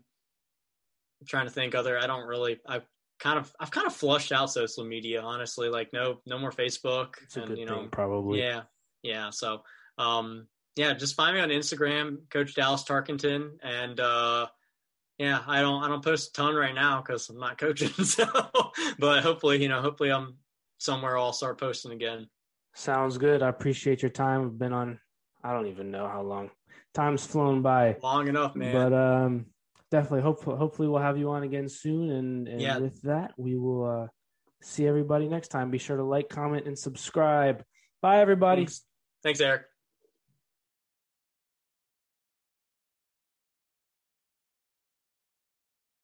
[1.22, 2.00] I'm trying to think other.
[2.00, 2.58] I don't really.
[2.68, 2.88] I've
[3.20, 5.70] kind of I've kind of flushed out social media, honestly.
[5.70, 7.16] Like no no more Facebook.
[7.24, 8.40] It's and, you know, thing, probably.
[8.40, 8.64] Yeah,
[9.04, 9.30] yeah.
[9.30, 9.62] So
[9.98, 14.48] um, yeah, just find me on Instagram, Coach Dallas Tarkenton, and uh,
[15.18, 17.90] yeah, I don't I don't post a ton right now because I'm not coaching.
[18.06, 18.26] So,
[19.00, 20.38] but hopefully, you know, hopefully I'm
[20.78, 22.28] somewhere I'll start posting again.
[22.76, 23.42] Sounds good.
[23.42, 24.44] I appreciate your time.
[24.44, 25.00] We've been on.
[25.44, 26.52] I don't even know how long.
[26.94, 27.98] Time's flown by.
[28.04, 28.74] Long enough, man.
[28.74, 29.46] But um,
[29.92, 30.22] definitely.
[30.22, 32.12] Hopefully, hopefully we'll have you on again soon.
[32.12, 32.78] And, and yeah.
[32.78, 34.08] with that, we will uh,
[34.62, 35.72] see everybody next time.
[35.72, 37.64] Be sure to like, comment, and subscribe.
[38.02, 38.62] Bye, everybody.
[38.62, 38.82] Thanks,
[39.24, 39.64] Thanks Eric.